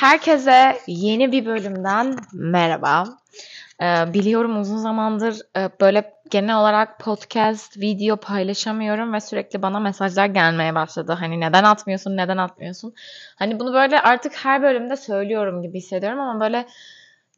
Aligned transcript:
Herkese 0.00 0.78
yeni 0.86 1.32
bir 1.32 1.46
bölümden 1.46 2.16
merhaba. 2.32 3.04
Ee, 3.82 4.14
biliyorum 4.14 4.60
uzun 4.60 4.76
zamandır 4.76 5.40
e, 5.56 5.70
böyle 5.80 6.12
genel 6.30 6.60
olarak 6.60 7.00
podcast, 7.00 7.76
video 7.80 8.16
paylaşamıyorum 8.16 9.12
ve 9.12 9.20
sürekli 9.20 9.62
bana 9.62 9.80
mesajlar 9.80 10.26
gelmeye 10.26 10.74
başladı. 10.74 11.12
Hani 11.12 11.40
neden 11.40 11.64
atmıyorsun, 11.64 12.16
neden 12.16 12.36
atmıyorsun? 12.36 12.94
Hani 13.36 13.60
bunu 13.60 13.72
böyle 13.72 14.00
artık 14.00 14.36
her 14.36 14.62
bölümde 14.62 14.96
söylüyorum 14.96 15.62
gibi 15.62 15.78
hissediyorum 15.78 16.20
ama 16.20 16.40
böyle 16.40 16.66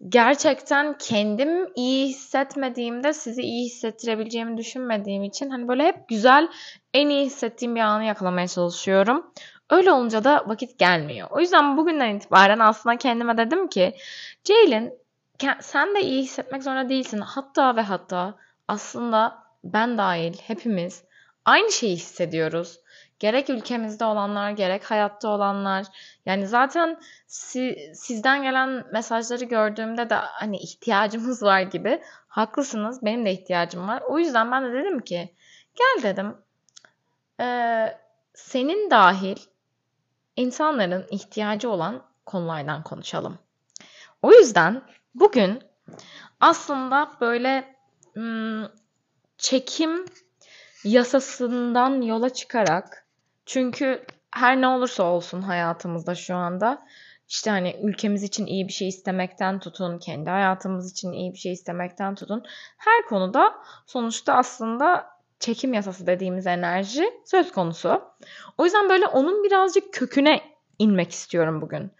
gerçekten 0.08 0.98
kendim 0.98 1.68
iyi 1.74 2.08
hissetmediğimde 2.08 3.12
sizi 3.12 3.42
iyi 3.42 3.64
hissettirebileceğimi 3.64 4.56
düşünmediğim 4.56 5.24
için 5.24 5.50
hani 5.50 5.68
böyle 5.68 5.84
hep 5.84 6.08
güzel, 6.08 6.48
en 6.94 7.08
iyi 7.08 7.26
hissettiğim 7.26 7.74
bir 7.74 7.80
anı 7.80 8.04
yakalamaya 8.04 8.48
çalışıyorum. 8.48 9.32
Öyle 9.70 9.92
olunca 9.92 10.24
da 10.24 10.44
vakit 10.46 10.78
gelmiyor. 10.78 11.28
O 11.30 11.40
yüzden 11.40 11.76
bugünden 11.76 12.14
itibaren 12.16 12.58
aslında 12.58 12.98
kendime 12.98 13.36
dedim 13.36 13.68
ki 13.68 13.96
Ceylin 14.44 15.00
sen 15.60 15.94
de 15.94 16.00
iyi 16.02 16.22
hissetmek 16.22 16.62
zorunda 16.62 16.88
değilsin. 16.88 17.18
Hatta 17.18 17.76
ve 17.76 17.82
hatta 17.82 18.34
aslında 18.68 19.38
ben 19.64 19.98
dahil 19.98 20.34
hepimiz 20.46 21.04
aynı 21.44 21.72
şeyi 21.72 21.96
hissediyoruz. 21.96 22.80
Gerek 23.18 23.50
ülkemizde 23.50 24.04
olanlar, 24.04 24.50
gerek 24.50 24.90
hayatta 24.90 25.28
olanlar. 25.28 25.86
Yani 26.26 26.46
zaten 26.46 26.98
si, 27.26 27.92
sizden 27.94 28.42
gelen 28.42 28.84
mesajları 28.92 29.44
gördüğümde 29.44 30.10
de 30.10 30.14
hani 30.14 30.56
ihtiyacımız 30.56 31.42
var 31.42 31.60
gibi. 31.60 32.02
Haklısınız, 32.28 33.04
benim 33.04 33.24
de 33.24 33.32
ihtiyacım 33.32 33.88
var. 33.88 34.02
O 34.08 34.18
yüzden 34.18 34.52
ben 34.52 34.64
de 34.64 34.72
dedim 34.72 35.00
ki, 35.00 35.34
gel 35.76 36.02
dedim. 36.02 36.36
Ee, 37.40 37.98
senin 38.34 38.90
dahil 38.90 39.36
insanların 40.40 41.06
ihtiyacı 41.10 41.70
olan 41.70 42.02
konulardan 42.26 42.82
konuşalım. 42.82 43.38
O 44.22 44.32
yüzden 44.32 44.82
bugün 45.14 45.62
aslında 46.40 47.10
böyle 47.20 47.76
çekim 49.38 50.04
yasasından 50.84 52.02
yola 52.02 52.30
çıkarak 52.30 53.06
çünkü 53.46 54.06
her 54.30 54.60
ne 54.60 54.66
olursa 54.66 55.02
olsun 55.02 55.42
hayatımızda 55.42 56.14
şu 56.14 56.34
anda 56.34 56.86
işte 57.28 57.50
hani 57.50 57.76
ülkemiz 57.82 58.22
için 58.22 58.46
iyi 58.46 58.68
bir 58.68 58.72
şey 58.72 58.88
istemekten 58.88 59.60
tutun, 59.60 59.98
kendi 59.98 60.30
hayatımız 60.30 60.90
için 60.90 61.12
iyi 61.12 61.32
bir 61.32 61.38
şey 61.38 61.52
istemekten 61.52 62.14
tutun. 62.14 62.44
Her 62.76 63.06
konuda 63.08 63.54
sonuçta 63.86 64.34
aslında 64.34 65.19
çekim 65.40 65.74
yasası 65.74 66.06
dediğimiz 66.06 66.46
enerji 66.46 67.10
söz 67.24 67.52
konusu. 67.52 68.02
O 68.58 68.64
yüzden 68.64 68.88
böyle 68.88 69.06
onun 69.06 69.44
birazcık 69.44 69.92
köküne 69.92 70.40
inmek 70.78 71.10
istiyorum 71.10 71.60
bugün. 71.60 71.90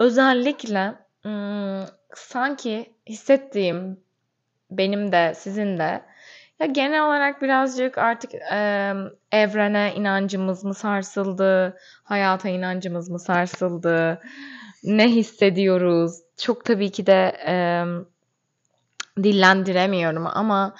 Özellikle 0.00 0.94
ım, 1.26 1.84
sanki 2.14 2.94
hissettiğim 3.06 4.00
benim 4.70 5.12
de 5.12 5.32
sizin 5.36 5.78
de 5.78 6.02
ya 6.60 6.66
genel 6.66 7.06
olarak 7.06 7.42
birazcık 7.42 7.98
artık 7.98 8.34
e, 8.34 8.92
evrene 9.32 9.94
inancımız 9.96 10.64
mı 10.64 10.74
sarsıldı, 10.74 11.76
hayata 12.04 12.48
inancımız 12.48 13.08
mı 13.08 13.18
sarsıldı, 13.18 14.20
ne 14.84 15.08
hissediyoruz? 15.08 16.20
Çok 16.36 16.64
tabii 16.64 16.90
ki 16.90 17.06
de 17.06 17.36
e, 17.46 17.54
dillendiremiyorum 19.22 20.26
ama 20.26 20.74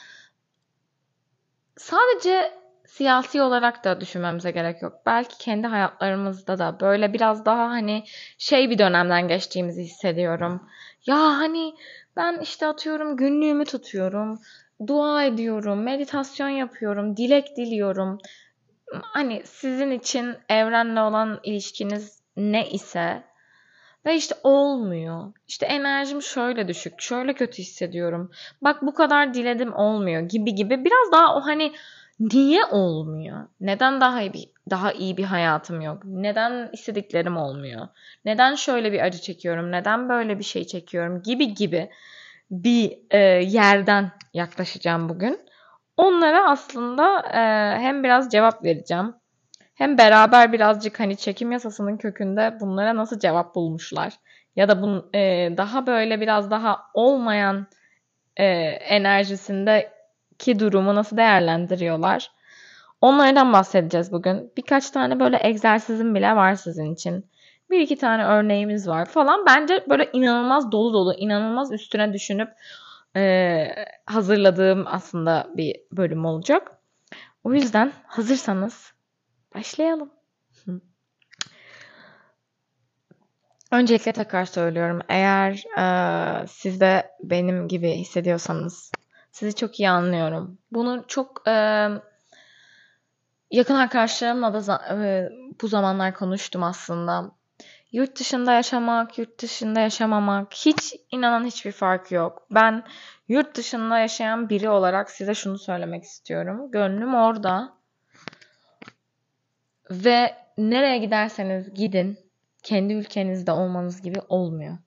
sadece 1.77 2.53
siyasi 2.87 3.43
olarak 3.43 3.85
da 3.85 4.01
düşünmemize 4.01 4.51
gerek 4.51 4.83
yok. 4.83 4.93
Belki 5.07 5.39
kendi 5.39 5.67
hayatlarımızda 5.67 6.59
da 6.59 6.81
böyle 6.81 7.13
biraz 7.13 7.45
daha 7.45 7.71
hani 7.71 8.05
şey 8.39 8.71
bir 8.71 8.79
dönemden 8.79 9.29
geçtiğimizi 9.29 9.83
hissediyorum. 9.83 10.69
Ya 11.07 11.17
hani 11.17 11.75
ben 12.17 12.39
işte 12.41 12.67
atıyorum 12.67 13.17
günlüğümü 13.17 13.65
tutuyorum, 13.65 14.41
dua 14.87 15.25
ediyorum, 15.25 15.83
meditasyon 15.83 16.49
yapıyorum, 16.49 17.17
dilek 17.17 17.57
diliyorum. 17.57 18.19
Hani 19.03 19.43
sizin 19.45 19.91
için 19.91 20.37
evrenle 20.49 21.01
olan 21.01 21.41
ilişkiniz 21.45 22.23
ne 22.37 22.71
ise 22.71 23.23
ve 24.07 24.17
işte 24.17 24.35
olmuyor. 24.43 25.33
İşte 25.49 25.67
enerjim 25.67 26.23
şöyle 26.23 26.69
düşük, 26.69 27.01
şöyle 27.01 27.35
kötü 27.35 27.59
hissediyorum. 27.59 28.31
Bak 28.63 28.83
bu 28.83 28.95
kadar 28.95 29.35
diledim 29.35 29.75
olmuyor 29.75 30.21
gibi 30.23 30.55
gibi. 30.55 30.85
Biraz 30.85 31.13
daha 31.13 31.37
o 31.37 31.41
hani 31.41 31.73
niye 32.21 32.65
olmuyor? 32.65 33.49
Neden 33.61 34.01
daha 34.01 34.23
iyi 34.23 34.33
bir 34.33 34.49
daha 34.71 34.93
iyi 34.93 35.17
bir 35.17 35.25
hayatım 35.25 35.81
yok? 35.81 36.03
Neden 36.05 36.71
istediklerim 36.73 37.37
olmuyor? 37.37 37.89
Neden 38.25 38.55
şöyle 38.55 38.93
bir 38.93 39.01
acı 39.01 39.21
çekiyorum? 39.21 39.73
Neden 39.73 40.09
böyle 40.09 40.39
bir 40.39 40.45
şey 40.45 40.67
çekiyorum? 40.67 41.23
Gibi 41.23 41.55
gibi 41.55 41.91
bir 42.51 42.99
e, 43.11 43.19
yerden 43.45 44.11
yaklaşacağım 44.35 45.09
bugün. 45.09 45.41
Onlara 45.97 46.51
aslında 46.51 47.21
e, 47.21 47.41
hem 47.81 48.05
biraz 48.05 48.31
cevap 48.31 48.65
vereceğim. 48.65 49.15
Hem 49.77 49.99
beraber 49.99 50.53
birazcık 50.53 51.01
hani 51.01 51.17
çekim 51.17 51.53
yasasının 51.53 51.97
kökünde 51.97 52.57
bunlara 52.61 52.97
nasıl 52.97 53.19
cevap 53.19 53.55
bulmuşlar 53.55 54.13
ya 54.57 54.69
da 54.69 54.83
bun, 54.83 55.11
e, 55.15 55.51
daha 55.57 55.87
böyle 55.87 56.21
biraz 56.21 56.51
daha 56.51 56.81
olmayan 56.95 57.67
e, 58.37 58.45
enerjisinde 58.69 59.93
ki 60.39 60.59
durumu 60.59 60.95
nasıl 60.95 61.17
değerlendiriyorlar? 61.17 62.31
Onlardan 63.01 63.53
bahsedeceğiz 63.53 64.13
bugün. 64.13 64.53
Birkaç 64.57 64.91
tane 64.91 65.21
böyle 65.21 65.39
egzersizim 65.43 66.15
bile 66.15 66.37
var 66.37 66.55
sizin 66.55 66.95
için. 66.95 67.27
Bir 67.71 67.81
iki 67.81 67.97
tane 67.97 68.25
örneğimiz 68.25 68.89
var 68.89 69.05
falan. 69.05 69.47
Bence 69.47 69.85
böyle 69.89 70.11
inanılmaz 70.13 70.73
dolu 70.73 70.93
dolu, 70.93 71.15
inanılmaz 71.15 71.73
üstüne 71.73 72.13
düşünüp 72.13 72.49
e, 73.17 73.67
hazırladığım 74.07 74.85
aslında 74.87 75.47
bir 75.57 75.77
bölüm 75.93 76.25
olacak. 76.25 76.73
O 77.45 77.53
yüzden 77.53 77.93
hazırsanız 78.07 78.96
başlayalım. 79.57 80.11
Öncelikle 83.73 84.13
tekrar 84.13 84.45
söylüyorum. 84.45 85.01
Eğer 85.09 85.65
e, 85.79 86.47
siz 86.47 86.81
de 86.81 87.11
benim 87.23 87.69
gibi 87.69 87.91
hissediyorsanız 87.91 88.93
sizi 89.33 89.55
çok 89.55 89.81
iyi 89.81 89.89
anlıyorum. 89.91 90.59
Bunu 90.73 91.05
çok 91.09 91.49
e, 91.49 91.89
yakın 93.51 93.75
arkadaşlarımla 93.75 94.55
da 94.55 94.83
e, 95.05 95.29
bu 95.63 95.69
zamanlar 95.69 96.15
konuştum 96.15 96.63
aslında. 96.63 97.31
Yurt 97.93 98.21
dışında 98.21 98.53
yaşamak, 98.53 99.19
yurt 99.19 99.43
dışında 99.43 99.81
yaşamamak 99.81 100.53
hiç 100.53 100.95
inanan 101.11 101.45
hiçbir 101.45 101.73
fark 101.73 102.13
yok. 102.13 102.47
Ben 102.51 102.85
yurt 103.29 103.57
dışında 103.57 103.99
yaşayan 103.99 104.49
biri 104.49 104.69
olarak 104.69 105.11
size 105.11 105.35
şunu 105.35 105.59
söylemek 105.59 106.05
istiyorum. 106.05 106.71
Gönlüm 106.71 107.15
orada. 107.15 107.77
Ve 109.91 110.35
nereye 110.59 110.99
giderseniz 110.99 111.75
gidin 111.75 112.19
kendi 112.63 112.93
ülkenizde 112.93 113.53
olmanız 113.53 114.03
gibi 114.03 114.19
olmuyor. 114.29 114.79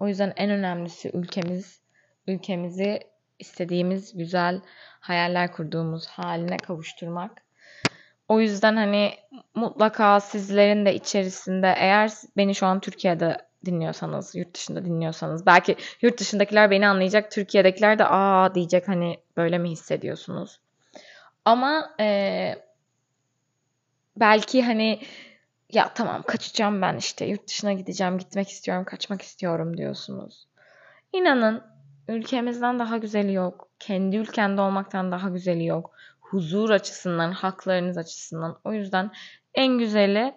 O 0.00 0.08
yüzden 0.08 0.32
en 0.36 0.50
önemlisi 0.50 1.10
ülkemiz, 1.14 1.80
ülkemizi 2.26 3.00
istediğimiz 3.38 4.16
güzel 4.16 4.60
hayaller 5.00 5.52
kurduğumuz 5.52 6.06
haline 6.06 6.56
kavuşturmak. 6.56 7.42
O 8.28 8.40
yüzden 8.40 8.76
hani 8.76 9.12
mutlaka 9.54 10.20
sizlerin 10.20 10.86
de 10.86 10.94
içerisinde 10.94 11.74
eğer 11.78 12.10
beni 12.36 12.54
şu 12.54 12.66
an 12.66 12.80
Türkiye'de 12.80 13.36
dinliyorsanız, 13.64 14.34
yurt 14.34 14.54
dışında 14.54 14.84
dinliyorsanız 14.84 15.46
belki 15.46 15.76
yurt 16.02 16.20
dışındakiler 16.20 16.70
beni 16.70 16.88
anlayacak, 16.88 17.30
Türkiye'dekiler 17.30 17.98
de 17.98 18.04
aa 18.04 18.54
diyecek 18.54 18.88
hani 18.88 19.18
böyle 19.36 19.58
mi 19.58 19.70
hissediyorsunuz? 19.70 20.60
Ama 21.44 21.90
e, 22.00 22.54
belki 24.16 24.62
hani 24.62 25.00
ya 25.72 25.94
tamam 25.94 26.22
kaçacağım 26.22 26.82
ben 26.82 26.96
işte 26.96 27.24
yurt 27.24 27.48
dışına 27.48 27.72
gideceğim, 27.72 28.18
gitmek 28.18 28.48
istiyorum, 28.48 28.84
kaçmak 28.84 29.22
istiyorum 29.22 29.76
diyorsunuz. 29.76 30.48
İnanın 31.12 31.62
ülkemizden 32.08 32.78
daha 32.78 32.96
güzeli 32.96 33.32
yok. 33.32 33.68
Kendi 33.78 34.16
ülkende 34.16 34.60
olmaktan 34.60 35.12
daha 35.12 35.28
güzeli 35.28 35.66
yok. 35.66 35.90
Huzur 36.20 36.70
açısından, 36.70 37.32
haklarınız 37.32 37.98
açısından. 37.98 38.58
O 38.64 38.72
yüzden 38.72 39.10
en 39.54 39.78
güzeli 39.78 40.34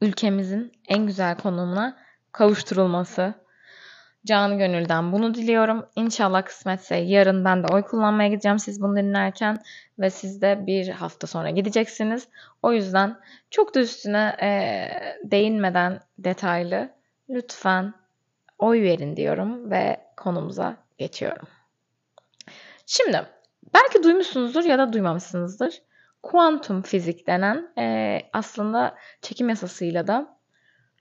ülkemizin 0.00 0.72
en 0.88 1.06
güzel 1.06 1.36
konumuna 1.36 1.98
kavuşturulması. 2.32 3.34
Canı 4.26 4.58
gönülden 4.58 5.12
bunu 5.12 5.34
diliyorum. 5.34 5.86
İnşallah 5.96 6.44
kısmetse 6.44 6.96
yarın 6.96 7.44
ben 7.44 7.62
de 7.62 7.66
oy 7.72 7.82
kullanmaya 7.82 8.28
gideceğim 8.28 8.58
siz 8.58 8.82
bunu 8.82 8.96
dinlerken 8.96 9.62
ve 9.98 10.10
siz 10.10 10.42
de 10.42 10.66
bir 10.66 10.88
hafta 10.88 11.26
sonra 11.26 11.50
gideceksiniz. 11.50 12.28
O 12.62 12.72
yüzden 12.72 13.16
çok 13.50 13.74
da 13.74 13.80
üstüne 13.80 14.36
e, 14.42 14.50
değinmeden 15.24 16.00
detaylı 16.18 16.90
lütfen 17.30 17.94
oy 18.58 18.82
verin 18.82 19.16
diyorum 19.16 19.70
ve 19.70 20.00
konumuza 20.16 20.76
geçiyorum. 20.98 21.48
Şimdi 22.86 23.26
belki 23.74 24.02
duymuşsunuzdur 24.02 24.64
ya 24.64 24.78
da 24.78 24.92
duymamışsınızdır. 24.92 25.82
Kuantum 26.22 26.82
fizik 26.82 27.26
denen 27.26 27.72
e, 27.78 28.18
aslında 28.32 28.94
çekim 29.22 29.48
yasasıyla 29.48 30.06
da 30.06 30.36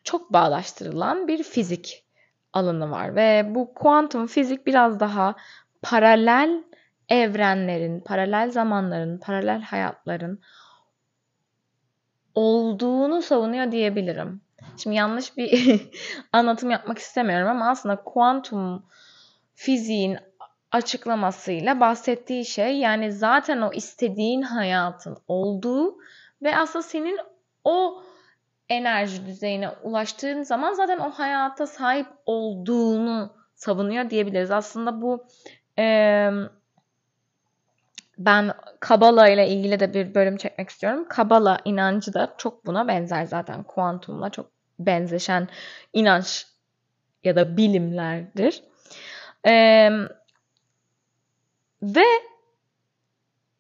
çok 0.03 0.33
bağdaştırılan 0.33 1.27
bir 1.27 1.44
fizik 1.44 2.06
alanı 2.53 2.92
var 2.92 3.15
ve 3.15 3.45
bu 3.56 3.74
kuantum 3.74 4.27
fizik 4.27 4.68
biraz 4.68 5.00
daha 5.00 5.36
paralel 5.81 6.63
evrenlerin, 7.09 8.00
paralel 8.00 8.51
zamanların, 8.51 9.18
paralel 9.18 9.62
hayatların 9.62 10.39
olduğunu 12.36 13.21
savunuyor 13.21 13.71
diyebilirim. 13.71 14.42
Şimdi 14.77 14.95
yanlış 14.95 15.38
bir 15.38 15.81
anlatım 16.33 16.69
yapmak 16.69 16.98
istemiyorum 16.98 17.48
ama 17.50 17.69
aslında 17.69 17.95
kuantum 17.95 18.86
fiziğin 19.56 20.18
açıklamasıyla 20.71 21.80
bahsettiği 21.80 22.45
şey 22.45 22.77
yani 22.77 23.12
zaten 23.12 23.62
o 23.62 23.74
istediğin 23.74 24.42
hayatın 24.42 25.18
olduğu 25.27 25.98
ve 26.42 26.57
aslında 26.57 26.83
senin 26.83 27.19
o 27.63 28.03
enerji 28.71 29.25
düzeyine 29.25 29.69
ulaştığın 29.69 30.44
zaman 30.44 30.73
zaten 30.73 31.00
o 31.00 31.12
hayata 31.12 31.68
sahip 31.68 32.07
olduğunu 32.25 33.33
savunuyor 33.56 34.09
diyebiliriz. 34.09 34.51
Aslında 34.51 35.01
bu 35.01 35.25
e, 35.79 36.29
ben 38.18 38.53
Kabala 38.79 39.27
ile 39.29 39.47
ilgili 39.47 39.79
de 39.79 39.94
bir 39.94 40.15
bölüm 40.15 40.38
çekmek 40.38 40.69
istiyorum. 40.69 41.06
Kabala 41.09 41.57
inancı 41.65 42.13
da 42.13 42.33
çok 42.38 42.65
buna 42.65 42.88
benzer 42.88 43.25
zaten. 43.25 43.63
Kuantumla 43.63 44.29
çok 44.29 44.51
benzeşen 44.79 45.47
inanç 45.94 46.47
ya 47.24 47.35
da 47.35 47.57
bilimlerdir. 47.57 48.63
Ee, 49.47 49.89
ve 51.81 52.03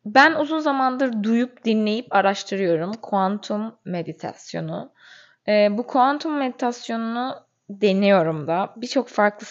ben 0.05 0.35
uzun 0.35 0.59
zamandır 0.59 1.23
duyup 1.23 1.65
dinleyip 1.65 2.15
araştırıyorum 2.15 2.93
kuantum 2.93 3.75
meditasyonu. 3.85 4.91
Ee, 5.47 5.67
bu 5.71 5.87
kuantum 5.87 6.37
meditasyonunu 6.37 7.35
deniyorum 7.69 8.47
da. 8.47 8.73
Birçok 8.77 9.07
farklı 9.07 9.47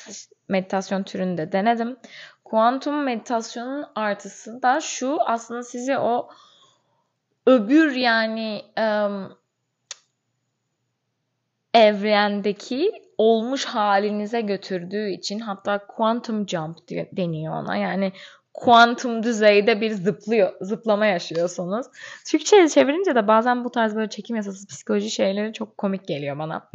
meditasyon 0.49 1.03
türünde 1.03 1.53
denedim. 1.53 1.97
Kuantum 2.45 3.03
meditasyonun 3.03 3.87
artısı 3.95 4.63
da 4.63 4.81
şu 4.81 5.19
aslında 5.27 5.63
sizi 5.63 5.99
o 5.99 6.29
öbür 7.47 7.93
yani 7.93 8.63
um, 8.79 9.37
evrendeki 11.75 12.93
olmuş 13.19 13.65
halinize 13.65 14.41
götürdüğü 14.41 15.11
için 15.11 15.39
hatta 15.39 15.87
quantum 15.87 16.49
jump 16.49 16.77
deniyor 16.89 17.55
ona. 17.55 17.77
Yani 17.77 18.13
kuantum 18.55 19.23
düzeyde 19.23 19.81
bir 19.81 19.91
zıplıyor, 19.91 20.53
zıplama 20.61 21.07
yaşıyorsunuz. 21.07 21.87
Türkçe'ye 22.27 22.69
çevirince 22.69 23.15
de 23.15 23.29
bazen 23.29 23.65
bu 23.65 23.71
tarz 23.71 23.97
böyle 23.97 24.11
çekim 24.11 24.37
yasası 24.37 24.67
psikoloji 24.67 25.11
şeyleri 25.11 25.53
çok 25.53 25.79
komik 25.79 26.09
geliyor 26.09 26.39
bana. 26.39 26.71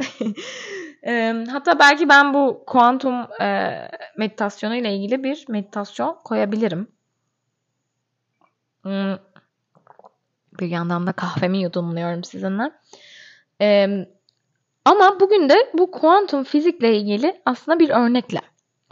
Hatta 1.52 1.78
belki 1.78 2.08
ben 2.08 2.34
bu 2.34 2.64
kuantum 2.66 3.14
e, 3.42 3.74
meditasyonu 4.16 4.76
ile 4.76 4.96
ilgili 4.96 5.24
bir 5.24 5.44
meditasyon 5.48 6.18
koyabilirim. 6.24 6.88
Hmm. 8.82 9.16
Bir 10.60 10.68
yandan 10.68 11.06
da 11.06 11.12
kahvemi 11.12 11.62
yudumluyorum 11.62 12.24
sizinle. 12.24 12.72
Ama 14.84 15.20
bugün 15.20 15.48
de 15.48 15.70
bu 15.74 15.90
kuantum 15.90 16.44
fizikle 16.44 16.96
ilgili 16.96 17.42
aslında 17.44 17.78
bir 17.78 17.90
örnekle 17.90 18.40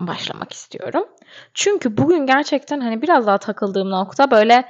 başlamak 0.00 0.52
istiyorum. 0.52 1.04
Çünkü 1.54 1.96
bugün 1.96 2.26
gerçekten 2.26 2.80
hani 2.80 3.02
biraz 3.02 3.26
daha 3.26 3.38
takıldığım 3.38 3.90
nokta 3.90 4.30
böyle 4.30 4.64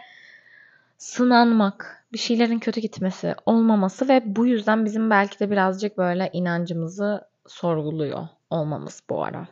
sınanmak, 0.99 2.07
bir 2.13 2.19
şeylerin 2.19 2.59
kötü 2.59 2.81
gitmesi, 2.81 3.35
olmaması 3.47 4.09
ve 4.09 4.23
bu 4.25 4.47
yüzden 4.47 4.85
bizim 4.85 5.11
belki 5.11 5.41
de 5.41 5.51
birazcık 5.51 5.99
böyle 5.99 6.31
inancımızı 6.33 7.29
sorguluyor 7.47 8.29
olmamız 8.51 9.03
bu 9.11 9.25
ara. 9.25 9.47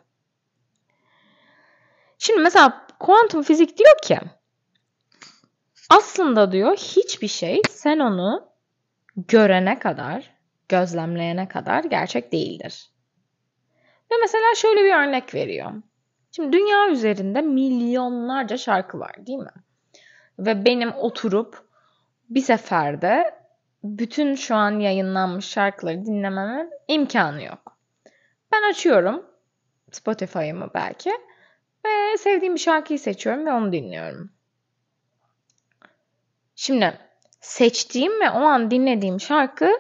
Şimdi 2.19 2.41
mesela 2.41 2.87
kuantum 2.99 3.43
fizik 3.43 3.79
diyor 3.79 3.99
ki 4.03 4.19
aslında 5.91 6.53
diyor 6.53 6.77
hiçbir 6.77 7.29
şey 7.29 7.63
sen 7.71 7.99
onu 7.99 8.49
görene 9.17 9.79
kadar, 9.79 10.31
gözlemleyene 10.69 11.49
kadar 11.49 11.85
gerçek 11.85 12.33
değildir. 12.33 12.91
Ve 14.13 14.15
mesela 14.21 14.55
şöyle 14.57 14.85
bir 14.85 15.09
örnek 15.09 15.35
veriyor. 15.35 15.73
Şimdi 16.37 16.57
dünya 16.57 16.89
üzerinde 16.89 17.41
milyonlarca 17.41 18.57
şarkı 18.57 18.99
var 19.01 19.27
değil 19.27 19.39
mi? 19.39 19.53
Ve 20.39 20.65
benim 20.65 20.93
oturup 20.93 21.69
bir 22.31 22.41
seferde 22.41 23.35
bütün 23.85 24.35
şu 24.35 24.55
an 24.55 24.79
yayınlanmış 24.79 25.45
şarkıları 25.45 26.07
dinlememin 26.07 26.71
imkanı 26.89 27.43
yok. 27.43 27.77
Ben 28.53 28.71
açıyorum 28.71 29.27
Spotify'ımı 29.91 30.71
belki 30.75 31.11
ve 31.85 32.17
sevdiğim 32.19 32.55
bir 32.55 32.61
şarkıyı 32.61 32.99
seçiyorum 32.99 33.47
ve 33.47 33.53
onu 33.53 33.73
dinliyorum. 33.73 34.33
Şimdi 36.55 36.99
seçtiğim 37.41 38.21
ve 38.21 38.31
o 38.31 38.39
an 38.39 38.71
dinlediğim 38.71 39.21
şarkı 39.21 39.71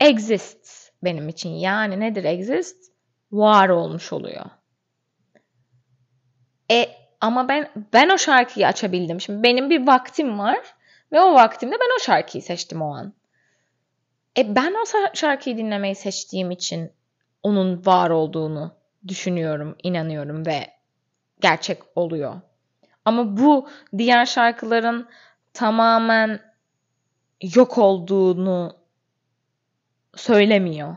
exists 0.00 0.90
benim 1.04 1.28
için. 1.28 1.50
Yani 1.50 2.00
nedir 2.00 2.24
exist? 2.24 2.92
Var 3.32 3.68
olmuş 3.68 4.12
oluyor. 4.12 4.44
E 6.70 6.88
ama 7.20 7.48
ben 7.48 7.70
ben 7.92 8.08
o 8.08 8.18
şarkıyı 8.18 8.66
açabildim. 8.66 9.20
Şimdi 9.20 9.42
benim 9.42 9.70
bir 9.70 9.86
vaktim 9.86 10.38
var 10.38 10.58
ve 11.12 11.20
o 11.20 11.34
vaktimde 11.34 11.74
ben 11.74 11.96
o 11.96 12.00
şarkıyı 12.00 12.42
seçtim 12.42 12.82
o 12.82 12.94
an. 12.94 13.12
E 14.38 14.56
ben 14.56 14.74
o 14.74 14.84
şarkıyı 15.14 15.56
dinlemeyi 15.56 15.94
seçtiğim 15.94 16.50
için 16.50 16.92
onun 17.42 17.86
var 17.86 18.10
olduğunu 18.10 18.74
düşünüyorum, 19.08 19.76
inanıyorum 19.82 20.46
ve 20.46 20.70
gerçek 21.40 21.82
oluyor. 21.94 22.40
Ama 23.04 23.36
bu 23.36 23.68
diğer 23.98 24.26
şarkıların 24.26 25.08
tamamen 25.52 26.40
yok 27.54 27.78
olduğunu 27.78 28.76
söylemiyor. 30.16 30.96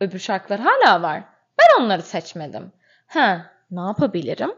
Öbür 0.00 0.18
şarkılar 0.18 0.60
hala 0.60 1.02
var. 1.02 1.24
Ben 1.58 1.84
onları 1.84 2.02
seçmedim. 2.02 2.72
Ha, 3.06 3.50
ne 3.70 3.80
yapabilirim? 3.80 4.50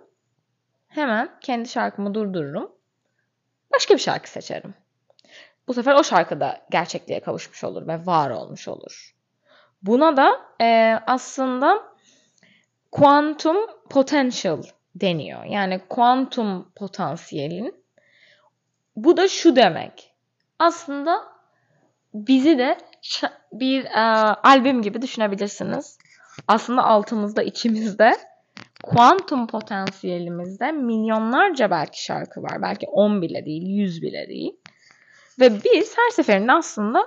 Hemen 0.89 1.31
kendi 1.41 1.69
şarkımı 1.69 2.15
durdururum. 2.15 2.73
Başka 3.75 3.95
bir 3.95 4.01
şarkı 4.01 4.31
seçerim. 4.31 4.75
Bu 5.69 5.75
sefer 5.75 5.95
o 5.95 6.05
şarkı 6.05 6.41
da 6.41 6.67
gerçekliğe 6.71 7.21
kavuşmuş 7.21 7.65
olur 7.65 7.89
ve 7.89 8.07
var 8.07 8.31
olmuş 8.31 8.69
olur. 8.69 9.15
Buna 9.83 10.17
da 10.17 10.41
e, 10.61 10.99
aslında 11.07 11.83
quantum 12.93 13.57
potential 13.91 14.63
deniyor. 14.95 15.45
Yani 15.45 15.81
kuantum 15.89 16.73
potansiyelin. 16.77 17.85
Bu 18.97 19.17
da 19.17 19.29
şu 19.29 19.57
demek. 19.57 20.15
Aslında 20.59 21.23
bizi 22.15 22.59
de 22.59 22.79
bir 23.53 23.85
e, 23.85 24.01
albüm 24.43 24.83
gibi 24.83 25.03
düşünebilirsiniz. 25.03 25.99
Aslında 26.49 26.85
altımızda, 26.85 27.43
içimizde 27.43 28.17
kuantum 28.87 29.47
potansiyelimizde 29.47 30.73
milyonlarca 30.73 31.71
belki 31.71 32.05
şarkı 32.05 32.43
var. 32.43 32.63
Belki 32.63 32.87
10 32.87 33.23
bile 33.23 33.45
değil, 33.45 33.67
100 33.67 34.03
bile 34.03 34.29
değil. 34.29 34.57
Ve 35.41 35.55
biz 35.65 35.99
her 35.99 36.11
seferinde 36.11 36.53
aslında 36.53 37.07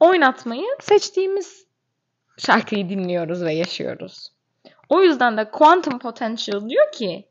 oynatmayı 0.00 0.66
seçtiğimiz 0.80 1.66
şarkıyı 2.38 2.88
dinliyoruz 2.88 3.44
ve 3.44 3.54
yaşıyoruz. 3.54 4.32
O 4.88 5.02
yüzden 5.02 5.36
de 5.36 5.50
Quantum 5.50 5.98
Potential 5.98 6.68
diyor 6.68 6.92
ki 6.92 7.28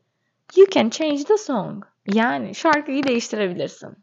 You 0.56 0.66
can 0.70 0.90
change 0.90 1.24
the 1.24 1.36
song. 1.36 1.84
Yani 2.06 2.54
şarkıyı 2.54 3.02
değiştirebilirsin. 3.02 3.96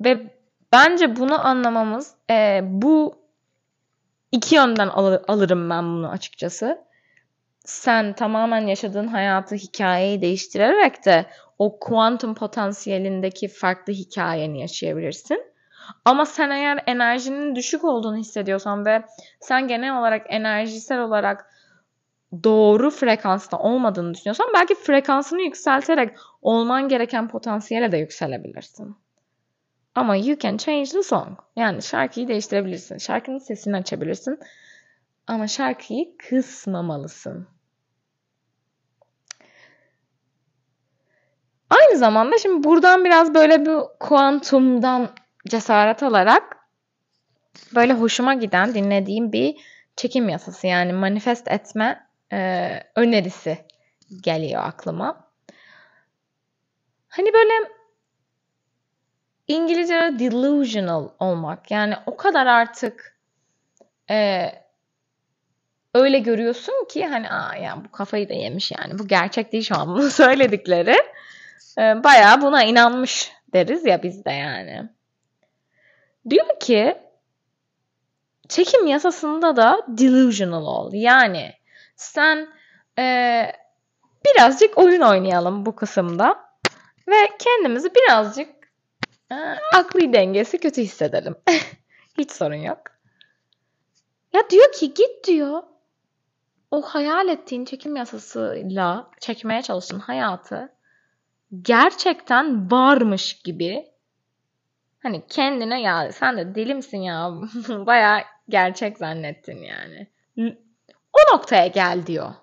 Ve 0.00 0.34
bence 0.72 1.16
bunu 1.16 1.46
anlamamız 1.46 2.14
e, 2.30 2.60
bu 2.62 3.18
iki 4.32 4.54
yönden 4.54 4.88
al- 4.88 5.22
alırım 5.28 5.70
ben 5.70 5.84
bunu 5.84 6.10
açıkçası. 6.10 6.84
Sen 7.64 8.12
tamamen 8.12 8.66
yaşadığın 8.66 9.06
hayatı 9.06 9.54
hikayeyi 9.54 10.22
değiştirerek 10.22 11.04
de 11.04 11.26
o 11.58 11.78
kuantum 11.78 12.34
potansiyelindeki 12.34 13.48
farklı 13.48 13.92
hikayeni 13.92 14.60
yaşayabilirsin. 14.60 15.42
Ama 16.04 16.26
sen 16.26 16.50
eğer 16.50 16.82
enerjinin 16.86 17.54
düşük 17.54 17.84
olduğunu 17.84 18.16
hissediyorsan 18.16 18.86
ve 18.86 19.02
sen 19.40 19.68
genel 19.68 19.98
olarak 19.98 20.26
enerjisel 20.28 21.00
olarak 21.00 21.46
doğru 22.44 22.90
frekansta 22.90 23.58
olmadığını 23.58 24.14
düşünüyorsan 24.14 24.46
belki 24.54 24.74
frekansını 24.74 25.42
yükselterek 25.42 26.16
olman 26.42 26.88
gereken 26.88 27.28
potansiyele 27.28 27.92
de 27.92 27.96
yükselebilirsin. 27.96 28.96
Ama 29.94 30.16
you 30.16 30.38
can 30.38 30.56
change 30.56 30.90
the 30.90 31.02
song. 31.02 31.38
Yani 31.56 31.82
şarkıyı 31.82 32.28
değiştirebilirsin. 32.28 32.98
Şarkının 32.98 33.38
sesini 33.38 33.76
açabilirsin. 33.76 34.38
Ama 35.26 35.48
şarkıyı 35.48 36.16
kısmamalısın. 36.18 37.53
Aynı 41.70 41.98
zamanda 41.98 42.38
şimdi 42.38 42.64
buradan 42.64 43.04
biraz 43.04 43.34
böyle 43.34 43.66
bir 43.66 43.78
kuantumdan 44.00 45.08
cesaret 45.48 46.02
alarak 46.02 46.56
böyle 47.74 47.92
hoşuma 47.92 48.34
giden 48.34 48.74
dinlediğim 48.74 49.32
bir 49.32 49.56
çekim 49.96 50.28
yasası 50.28 50.66
yani 50.66 50.92
manifest 50.92 51.48
etme 51.48 52.06
e, 52.32 52.70
önerisi 52.96 53.58
geliyor 54.20 54.62
aklıma. 54.64 55.24
Hani 57.08 57.32
böyle 57.32 57.52
İngilizce'de 59.48 60.18
delusional 60.18 61.08
olmak 61.18 61.70
yani 61.70 61.94
o 62.06 62.16
kadar 62.16 62.46
artık 62.46 63.18
e, 64.10 64.48
öyle 65.94 66.18
görüyorsun 66.18 66.86
ki 66.88 67.06
hani 67.06 67.30
aa 67.30 67.56
yani 67.56 67.84
bu 67.84 67.90
kafayı 67.90 68.28
da 68.28 68.34
yemiş 68.34 68.72
yani 68.78 68.98
bu 68.98 69.08
gerçek 69.08 69.52
değil 69.52 69.64
şu 69.64 69.78
an 69.78 69.88
bunu 69.88 70.10
söyledikleri 70.10 70.96
e, 71.78 72.04
bayağı 72.04 72.40
buna 72.40 72.64
inanmış 72.64 73.32
deriz 73.52 73.86
ya 73.86 74.02
biz 74.02 74.24
de 74.24 74.30
yani. 74.30 74.88
Diyor 76.30 76.60
ki 76.60 76.98
çekim 78.48 78.86
yasasında 78.86 79.56
da 79.56 79.86
delusional 79.88 80.66
ol. 80.66 80.90
Yani 80.92 81.52
sen 81.96 82.48
e, 82.98 83.46
birazcık 84.26 84.78
oyun 84.78 85.00
oynayalım 85.00 85.66
bu 85.66 85.76
kısımda 85.76 86.44
ve 87.08 87.30
kendimizi 87.38 87.94
birazcık 87.94 88.48
e, 89.30 89.34
akli 89.74 90.12
dengesi 90.12 90.58
kötü 90.58 90.82
hissedelim. 90.82 91.36
Hiç 92.18 92.32
sorun 92.32 92.54
yok. 92.54 92.80
Ya 94.32 94.50
diyor 94.50 94.72
ki 94.72 94.94
git 94.94 95.26
diyor 95.26 95.62
o 96.70 96.82
hayal 96.82 97.28
ettiğin 97.28 97.64
çekim 97.64 97.96
yasasıyla 97.96 99.10
çekmeye 99.20 99.62
çalıştığın 99.62 99.98
hayatı 99.98 100.72
gerçekten 101.62 102.70
varmış 102.70 103.42
gibi 103.42 103.86
hani 105.02 105.26
kendine 105.28 105.82
ya 105.82 106.12
sen 106.12 106.36
de 106.36 106.54
deli 106.54 106.74
misin 106.74 106.98
ya 106.98 107.30
baya 107.68 108.24
gerçek 108.48 108.98
zannettin 108.98 109.58
yani. 109.58 110.08
O 111.12 111.34
noktaya 111.34 111.66
gel 111.66 112.06
diyor. 112.06 112.34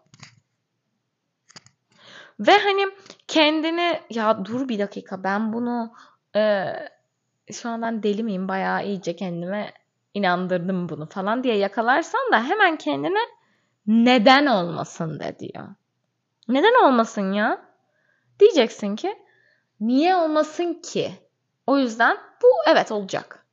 Ve 2.39 2.57
hani 2.57 2.87
kendini 3.27 3.99
ya 4.09 4.45
dur 4.45 4.69
bir 4.69 4.79
dakika 4.79 5.23
ben 5.23 5.53
bunu 5.53 5.93
e, 6.35 6.73
şu 7.51 7.69
an 7.69 7.81
ben 7.81 8.03
deli 8.03 8.23
miyim 8.23 8.47
bayağı 8.47 8.85
iyice 8.85 9.15
kendime 9.15 9.73
inandırdım 10.13 10.89
bunu 10.89 11.09
falan 11.09 11.43
diye 11.43 11.57
yakalarsan 11.57 12.31
da 12.31 12.43
hemen 12.43 12.77
kendine 12.77 13.19
neden 13.87 14.45
olmasın 14.45 15.19
de 15.19 15.39
diyor. 15.39 15.67
Neden 16.47 16.85
olmasın 16.85 17.33
ya? 17.33 17.70
Diyeceksin 18.41 18.95
ki 18.95 19.15
niye 19.79 20.15
olmasın 20.15 20.73
ki? 20.73 21.11
O 21.67 21.77
yüzden 21.77 22.17
bu 22.43 22.47
evet 22.67 22.91
olacak. 22.91 23.45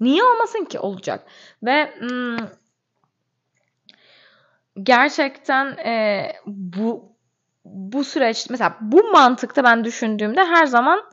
Niye 0.00 0.24
olmasın 0.24 0.64
ki? 0.64 0.78
Olacak. 0.78 1.26
Ve 1.62 1.94
hmm, 1.98 2.36
gerçekten 4.82 5.66
e, 5.66 6.26
bu 6.46 7.12
bu 7.64 8.04
süreç 8.04 8.50
mesela 8.50 8.76
bu 8.80 9.10
mantıkta 9.12 9.64
ben 9.64 9.84
düşündüğümde 9.84 10.44
her 10.44 10.66
zaman 10.66 11.04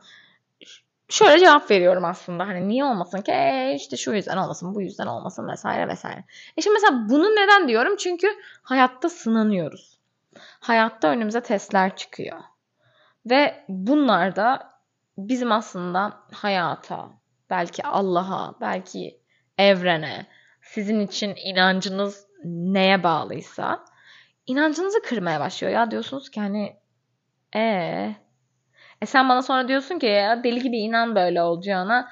şöyle 1.08 1.38
cevap 1.38 1.70
veriyorum 1.70 2.04
aslında. 2.04 2.46
Hani 2.48 2.68
niye 2.68 2.84
olmasın 2.84 3.22
ki? 3.22 3.32
E 3.32 3.74
işte 3.76 3.96
şu 3.96 4.12
yüzden 4.12 4.36
olmasın, 4.36 4.74
bu 4.74 4.82
yüzden 4.82 5.06
olmasın 5.06 5.48
vesaire 5.48 5.88
vesaire. 5.88 6.24
E 6.56 6.62
şimdi 6.62 6.74
mesela 6.74 7.08
bunu 7.08 7.24
neden 7.24 7.68
diyorum? 7.68 7.96
Çünkü 7.96 8.28
hayatta 8.62 9.08
sınanıyoruz. 9.08 9.98
Hayatta 10.60 11.08
önümüze 11.08 11.40
testler 11.40 11.96
çıkıyor. 11.96 12.38
Ve 13.26 13.64
bunlar 13.68 14.36
da 14.36 14.70
bizim 15.18 15.52
aslında 15.52 16.12
hayata, 16.32 17.08
belki 17.50 17.82
Allah'a, 17.82 18.60
belki 18.60 19.20
evrene, 19.58 20.26
sizin 20.62 21.00
için 21.00 21.34
inancınız 21.44 22.26
neye 22.44 23.02
bağlıysa 23.02 23.84
inancınızı 24.46 25.02
kırmaya 25.02 25.40
başlıyor. 25.40 25.72
Ya 25.72 25.90
diyorsunuz 25.90 26.30
ki 26.30 26.40
hani 26.40 26.76
ee, 27.56 28.14
e 29.02 29.06
sen 29.06 29.28
bana 29.28 29.42
sonra 29.42 29.68
diyorsun 29.68 29.98
ki 29.98 30.06
ya 30.06 30.44
deli 30.44 30.60
gibi 30.62 30.78
inan 30.78 31.14
böyle 31.14 31.42
olacağına 31.42 32.08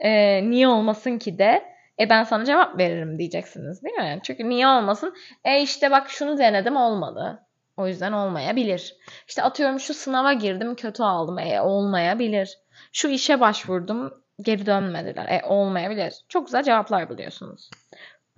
e, 0.00 0.42
niye 0.50 0.68
olmasın 0.68 1.18
ki 1.18 1.38
de 1.38 1.64
e 2.00 2.10
ben 2.10 2.24
sana 2.24 2.44
cevap 2.44 2.78
veririm 2.78 3.18
diyeceksiniz 3.18 3.82
değil 3.82 3.96
mi? 3.96 4.20
Çünkü 4.22 4.48
niye 4.48 4.66
olmasın? 4.66 5.14
E 5.44 5.62
işte 5.62 5.90
bak 5.90 6.10
şunu 6.10 6.38
denedim 6.38 6.76
olmadı. 6.76 7.46
O 7.76 7.86
yüzden 7.86 8.12
olmayabilir. 8.12 8.96
İşte 9.28 9.42
atıyorum 9.42 9.80
şu 9.80 9.94
sınava 9.94 10.32
girdim 10.32 10.74
kötü 10.74 11.02
aldım. 11.02 11.38
E 11.38 11.60
olmayabilir. 11.60 12.58
Şu 12.92 13.08
işe 13.08 13.40
başvurdum 13.40 14.14
geri 14.40 14.66
dönmediler. 14.66 15.26
E 15.28 15.46
olmayabilir. 15.46 16.14
Çok 16.28 16.46
güzel 16.46 16.62
cevaplar 16.62 17.08
buluyorsunuz. 17.08 17.70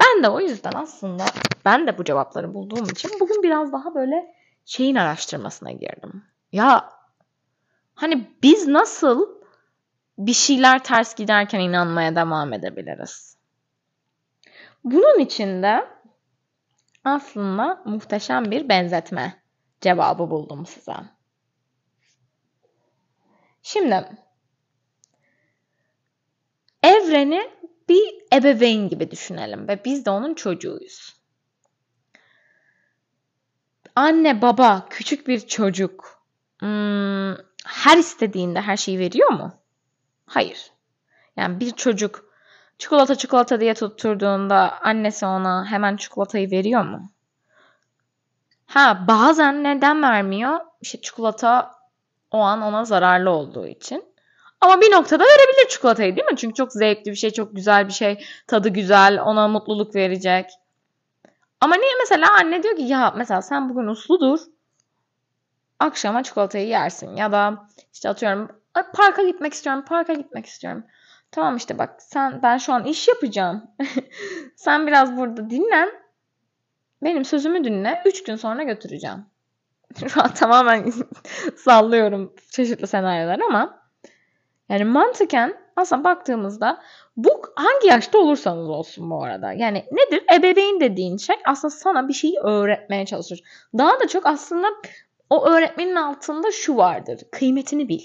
Ben 0.01 0.23
de 0.23 0.29
o 0.29 0.41
yüzden 0.41 0.73
aslında 0.75 1.25
ben 1.65 1.87
de 1.87 1.99
bu 1.99 2.05
cevapları 2.05 2.55
bulduğum 2.55 2.85
için 2.85 3.11
bugün 3.21 3.43
biraz 3.43 3.73
daha 3.73 3.95
böyle 3.95 4.35
şeyin 4.65 4.95
araştırmasına 4.95 5.73
girdim. 5.73 6.25
Ya 6.53 6.91
hani 7.95 8.31
biz 8.43 8.67
nasıl 8.69 9.29
bir 10.19 10.33
şeyler 10.33 10.85
ters 10.85 11.15
giderken 11.15 11.61
inanmaya 11.61 12.17
devam 12.17 12.53
edebiliriz? 12.53 13.37
Bunun 14.85 15.19
için 15.19 15.63
de 15.63 15.96
aslında 17.07 17.83
muhteşem 17.85 18.51
bir 18.51 18.69
benzetme 18.69 19.43
cevabı 19.81 20.31
buldum 20.31 20.67
size. 20.67 20.95
Şimdi 23.63 24.09
evreni 26.83 27.51
bir 27.89 28.23
ebeveyn 28.33 28.89
gibi 28.89 29.11
düşünelim 29.11 29.69
ve 29.69 29.85
biz 29.85 30.07
de 30.07 30.11
onun 30.11 30.35
çocuğuyuz. 30.35 31.17
Anne 33.95 34.43
baba 34.43 34.87
küçük 34.91 35.29
bir 35.29 35.41
çocuk 35.41 36.23
hmm, 36.59 37.35
her 37.65 37.99
istediğinde 37.99 38.61
her 38.61 38.77
şeyi 38.77 38.99
veriyor 38.99 39.31
mu? 39.31 39.55
Hayır. 40.27 40.71
Yani 41.37 41.61
bir 41.61 41.71
çocuk 41.71 42.26
çikolata 42.79 43.15
çikolata 43.15 43.61
diye 43.61 43.75
tutturduğunda 43.75 44.79
annesi 44.83 45.27
ona 45.27 45.67
hemen 45.71 45.97
çikolatayı 45.97 46.51
veriyor 46.51 46.85
mu? 46.85 47.11
Ha 48.67 49.05
bazen 49.09 49.65
neden 49.65 50.03
vermiyor? 50.03 50.61
İşte 50.81 51.01
çikolata 51.01 51.71
o 52.31 52.39
an 52.39 52.63
ona 52.63 52.85
zararlı 52.85 53.31
olduğu 53.31 53.67
için. 53.67 54.05
Ama 54.61 54.81
bir 54.81 54.93
noktada 54.93 55.25
verebilir 55.25 55.69
çikolatayı 55.69 56.17
değil 56.17 56.27
mi? 56.31 56.37
Çünkü 56.37 56.55
çok 56.55 56.73
zevkli 56.73 57.11
bir 57.11 57.17
şey, 57.17 57.31
çok 57.31 57.57
güzel 57.57 57.89
bir 57.89 57.93
şey. 57.93 58.25
Tadı 58.47 58.69
güzel, 58.69 59.21
ona 59.23 59.49
mutluluk 59.49 59.95
verecek. 59.95 60.51
Ama 61.61 61.77
niye 61.77 61.93
mesela 62.01 62.35
anne 62.35 62.63
diyor 62.63 62.77
ki 62.77 62.83
ya 62.83 63.15
mesela 63.17 63.43
sen 63.43 63.69
bugün 63.69 63.87
uslu 63.87 64.21
dur. 64.21 64.41
Akşama 65.79 66.23
çikolatayı 66.23 66.69
yersin. 66.69 67.17
Ya 67.17 67.33
da 67.33 67.69
işte 67.93 68.09
atıyorum 68.09 68.49
parka 68.95 69.23
gitmek 69.23 69.53
istiyorum, 69.53 69.85
parka 69.89 70.13
gitmek 70.13 70.47
istiyorum. 70.47 70.85
Tamam 71.31 71.57
işte 71.57 71.79
bak 71.79 72.03
sen 72.03 72.43
ben 72.43 72.59
şu 72.59 72.73
an 72.73 72.85
iş 72.85 73.09
yapacağım. 73.09 73.71
sen 74.57 74.87
biraz 74.87 75.17
burada 75.17 75.51
dinlen. 75.51 75.91
Benim 77.03 77.25
sözümü 77.25 77.65
dinle. 77.65 78.03
Üç 78.05 78.23
gün 78.23 78.37
sonra 78.37 78.63
götüreceğim. 78.63 79.27
Şu 80.09 80.23
an 80.23 80.35
tamamen 80.35 80.93
sallıyorum 81.57 82.35
çeşitli 82.51 82.87
senaryolar 82.87 83.41
ama 83.41 83.83
yani 84.69 84.85
mantıken 84.85 85.57
aslında 85.77 86.05
baktığımızda 86.05 86.83
bu 87.17 87.43
hangi 87.57 87.87
yaşta 87.87 88.19
olursanız 88.19 88.69
olsun 88.69 89.11
bu 89.11 89.25
arada. 89.25 89.53
Yani 89.53 89.85
nedir? 89.93 90.25
Ebeveyn 90.35 90.81
dediğin 90.81 91.17
şey 91.17 91.37
aslında 91.47 91.71
sana 91.75 92.09
bir 92.09 92.13
şeyi 92.13 92.39
öğretmeye 92.39 93.07
çalışır. 93.07 93.41
Daha 93.79 94.01
da 94.01 94.09
çok 94.09 94.27
aslında 94.27 94.67
o 95.31 95.47
öğretmenin 95.47 95.95
altında 95.95 96.53
şu 96.53 96.77
vardır. 96.77 97.21
Kıymetini 97.33 97.89
bil. 97.89 98.01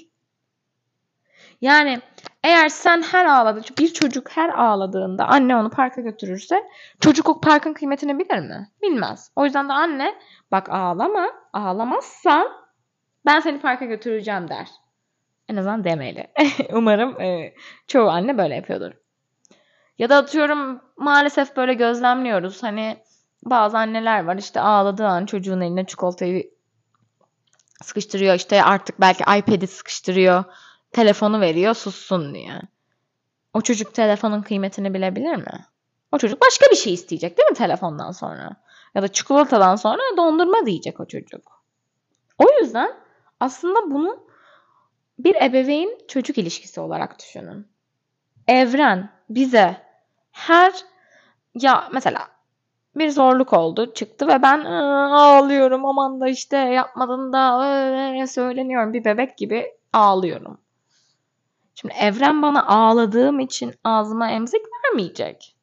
Yani 1.62 2.02
eğer 2.44 2.70
sen 2.70 3.02
her 3.02 3.26
ağladı, 3.26 3.62
bir 3.80 3.94
çocuk 3.94 4.30
her 4.30 4.50
ağladığında 4.50 5.26
anne 5.26 5.56
onu 5.56 5.70
parka 5.70 6.02
götürürse 6.02 6.64
çocuk 7.00 7.30
o 7.30 7.42
parkın 7.42 7.74
kıymetini 7.74 8.20
bilir 8.20 8.40
mi? 8.40 8.70
Bilmez. 8.82 9.32
O 9.36 9.46
yüzden 9.46 9.70
de 9.70 9.74
anne 9.74 10.16
bak 10.52 10.70
ağlama, 10.70 11.28
ağlamazsan 11.54 12.48
ben 13.26 13.40
seni 13.40 13.60
parka 13.60 13.86
götüreceğim 13.86 14.50
der. 14.50 14.68
En 15.50 15.56
azından 15.56 15.84
demeli. 15.84 16.28
Umarım 16.74 17.22
e, 17.22 17.54
çoğu 17.88 18.10
anne 18.10 18.38
böyle 18.38 18.56
yapıyordur. 18.56 18.92
Ya 19.98 20.10
da 20.10 20.18
atıyorum 20.18 20.82
maalesef 20.98 21.56
böyle 21.56 21.74
gözlemliyoruz. 21.74 22.64
Hani 22.64 22.98
bazı 23.44 23.78
anneler 23.78 24.24
var 24.24 24.38
işte 24.38 24.62
ağladığı 24.62 25.08
an 25.08 25.26
çocuğun 25.26 25.62
eline 25.62 25.86
çikolatayı 25.86 26.52
sıkıştırıyor. 27.82 28.36
İşte 28.36 28.64
artık 28.64 29.02
belki 29.02 29.24
iPad'i 29.24 29.68
sıkıştırıyor. 29.68 30.44
Telefonu 30.92 31.42
veriyor 31.42 31.74
sussun 31.74 32.34
diye. 32.34 32.62
O 33.54 33.62
çocuk 33.62 33.94
telefonun 33.94 34.42
kıymetini 34.42 34.94
bilebilir 34.94 35.36
mi? 35.36 35.66
O 36.12 36.18
çocuk 36.18 36.42
başka 36.42 36.66
bir 36.72 36.76
şey 36.76 36.94
isteyecek 36.94 37.38
değil 37.38 37.50
mi 37.50 37.56
telefondan 37.56 38.12
sonra? 38.12 38.56
Ya 38.96 39.02
da 39.02 39.08
çikolatadan 39.08 39.76
sonra 39.76 40.02
dondurma 40.18 40.66
diyecek 40.66 41.00
o 41.00 41.06
çocuk. 41.06 41.64
O 42.38 42.46
yüzden 42.62 42.94
aslında 43.40 43.92
bunu 43.92 44.20
bir 45.20 45.36
ebeveyn 45.36 45.98
çocuk 46.08 46.38
ilişkisi 46.38 46.82
olarak 46.82 47.20
düşünün. 47.20 47.68
Evren 48.48 49.10
bize 49.30 49.78
her 50.32 50.74
ya 51.56 51.90
mesela 51.94 52.28
bir 52.96 53.10
zorluk 53.10 53.54
oldu 53.54 53.94
çıktı 53.94 54.28
ve 54.28 54.42
ben 54.42 54.66
ağlıyorum 54.66 55.86
aman 55.86 56.22
da 56.22 56.28
işte 56.30 56.58
yapmadın 56.58 57.34
da 57.34 57.64
öyle 57.64 58.28
söyleniyorum 58.28 58.94
bir 58.94 59.06
bebek 59.06 59.38
gibi 59.38 59.72
ağlıyorum. 59.94 60.58
Şimdi 61.82 61.94
evren 61.94 62.42
bana 62.42 62.68
ağladığım 62.68 63.40
için 63.40 63.74
ağzıma 63.84 64.30
emzik 64.30 64.62
vermeyecek. 64.86 65.56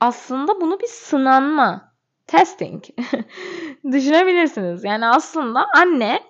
Aslında 0.00 0.60
bunu 0.60 0.80
bir 0.80 0.86
sınanma, 0.86 1.92
testing 2.26 2.84
düşünebilirsiniz. 3.92 4.84
Yani 4.84 5.06
aslında 5.06 5.66
anne, 5.76 6.20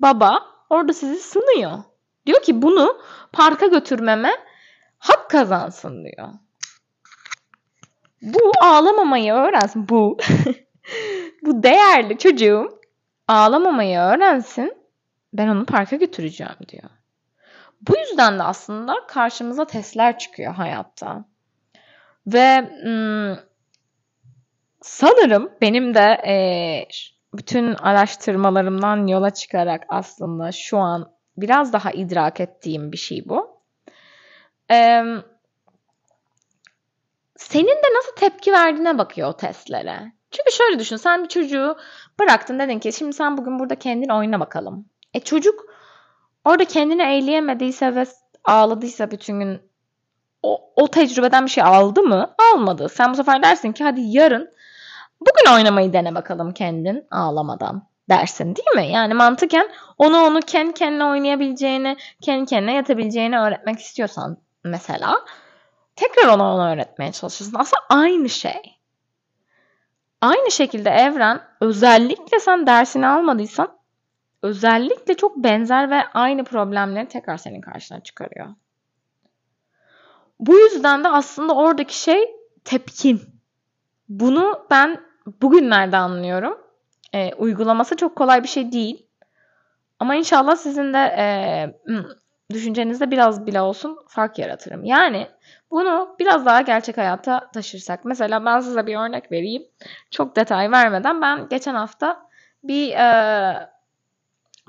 baba 0.00 0.42
orada 0.70 0.92
sizi 0.92 1.18
sınıyor. 1.18 1.78
Diyor 2.26 2.42
ki 2.42 2.62
bunu 2.62 2.98
parka 3.32 3.66
götürmeme 3.66 4.32
hak 4.98 5.30
kazansın 5.30 6.04
diyor. 6.04 6.28
Bu 8.22 8.52
ağlamamayı 8.62 9.32
öğrensin. 9.32 9.88
Bu 9.88 10.18
bu 11.42 11.62
değerli 11.62 12.18
çocuğum 12.18 12.80
ağlamamayı 13.28 13.98
öğrensin. 13.98 14.76
Ben 15.32 15.48
onu 15.48 15.66
parka 15.66 15.96
götüreceğim 15.96 16.56
diyor. 16.68 16.97
Bu 17.80 17.96
yüzden 17.98 18.38
de 18.38 18.42
aslında 18.42 18.94
karşımıza 19.08 19.64
testler 19.64 20.18
çıkıyor 20.18 20.54
hayatta. 20.54 21.24
Ve 22.26 22.70
ım, 22.86 23.38
sanırım 24.82 25.50
benim 25.60 25.94
de 25.94 26.18
bütün 27.34 27.74
araştırmalarımdan 27.74 29.06
yola 29.06 29.30
çıkarak 29.30 29.84
aslında 29.88 30.52
şu 30.52 30.78
an 30.78 31.12
biraz 31.36 31.72
daha 31.72 31.90
idrak 31.90 32.40
ettiğim 32.40 32.92
bir 32.92 32.96
şey 32.96 33.28
bu. 33.28 33.60
Senin 37.36 37.76
de 37.76 37.96
nasıl 37.96 38.16
tepki 38.16 38.52
verdiğine 38.52 38.98
bakıyor 38.98 39.28
o 39.28 39.36
testlere. 39.36 40.12
Çünkü 40.30 40.52
şöyle 40.52 40.78
düşün 40.78 40.96
sen 40.96 41.24
bir 41.24 41.28
çocuğu 41.28 41.76
bıraktın 42.20 42.58
dedin 42.58 42.78
ki 42.78 42.92
şimdi 42.92 43.12
sen 43.12 43.36
bugün 43.36 43.58
burada 43.58 43.74
kendin 43.74 44.08
oyna 44.08 44.40
bakalım. 44.40 44.86
E 45.14 45.20
çocuk 45.20 45.77
orada 46.48 46.64
kendini 46.64 47.02
eğleyemediyse 47.02 47.94
ve 47.94 48.06
ağladıysa 48.44 49.10
bütün 49.10 49.40
gün 49.40 49.60
o, 50.42 50.72
o 50.76 50.88
tecrübeden 50.88 51.44
bir 51.44 51.50
şey 51.50 51.64
aldı 51.64 52.02
mı? 52.02 52.34
Almadı. 52.54 52.88
Sen 52.88 53.12
bu 53.12 53.16
sefer 53.16 53.42
dersin 53.42 53.72
ki 53.72 53.84
hadi 53.84 54.00
yarın 54.00 54.50
bugün 55.20 55.54
oynamayı 55.54 55.92
dene 55.92 56.14
bakalım 56.14 56.52
kendin 56.52 57.06
ağlamadan 57.10 57.82
dersin 58.08 58.56
değil 58.56 58.86
mi? 58.86 58.92
Yani 58.92 59.14
mantıken 59.14 59.68
onu 59.98 60.16
onu 60.18 60.40
kendi 60.40 60.74
kendine 60.74 61.04
oynayabileceğini, 61.04 61.96
kendi 62.22 62.46
kendine 62.46 62.74
yatabileceğini 62.74 63.38
öğretmek 63.38 63.78
istiyorsan 63.78 64.36
mesela 64.64 65.24
tekrar 65.96 66.28
ona 66.28 66.54
onu 66.54 66.72
öğretmeye 66.72 67.12
çalışırsın. 67.12 67.56
Aslında 67.58 67.82
aynı 67.88 68.28
şey. 68.28 68.78
Aynı 70.20 70.50
şekilde 70.50 70.90
evren 70.90 71.40
özellikle 71.60 72.40
sen 72.40 72.66
dersini 72.66 73.06
almadıysan 73.06 73.77
özellikle 74.42 75.14
çok 75.14 75.36
benzer 75.36 75.90
ve 75.90 76.02
aynı 76.14 76.44
problemleri 76.44 77.08
tekrar 77.08 77.36
senin 77.36 77.60
karşına 77.60 78.00
çıkarıyor. 78.00 78.48
Bu 80.40 80.58
yüzden 80.58 81.04
de 81.04 81.08
aslında 81.08 81.54
oradaki 81.54 82.00
şey 82.00 82.34
tepkin. 82.64 83.20
Bunu 84.08 84.66
ben 84.70 85.00
bugünlerde 85.42 85.96
anlıyorum. 85.96 86.58
E, 87.12 87.34
uygulaması 87.34 87.96
çok 87.96 88.16
kolay 88.16 88.42
bir 88.42 88.48
şey 88.48 88.72
değil. 88.72 89.06
Ama 89.98 90.14
inşallah 90.14 90.56
sizin 90.56 90.94
de 90.94 90.98
e, 90.98 91.26
düşüncenizde 92.52 93.10
biraz 93.10 93.46
bile 93.46 93.60
olsun 93.60 93.98
fark 94.08 94.38
yaratırım. 94.38 94.84
Yani 94.84 95.28
bunu 95.70 96.16
biraz 96.18 96.46
daha 96.46 96.60
gerçek 96.60 96.98
hayata 96.98 97.50
taşırsak. 97.50 98.04
Mesela 98.04 98.44
ben 98.44 98.60
size 98.60 98.86
bir 98.86 98.96
örnek 98.96 99.32
vereyim. 99.32 99.62
Çok 100.10 100.36
detay 100.36 100.70
vermeden 100.70 101.22
ben 101.22 101.48
geçen 101.48 101.74
hafta 101.74 102.28
bir 102.62 102.92
e, 102.92 103.68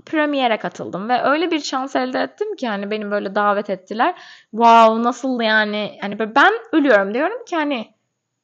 premiere 0.05 0.57
katıldım 0.57 1.09
ve 1.09 1.21
öyle 1.23 1.51
bir 1.51 1.59
şans 1.59 1.95
elde 1.95 2.19
ettim 2.19 2.55
ki 2.55 2.67
hani 2.67 2.91
beni 2.91 3.11
böyle 3.11 3.35
davet 3.35 3.69
ettiler. 3.69 4.21
Wow 4.51 5.03
nasıl 5.03 5.41
yani 5.41 5.97
hani 6.01 6.19
ben 6.19 6.53
ölüyorum 6.71 7.13
diyorum 7.13 7.45
ki 7.45 7.55
hani 7.55 7.93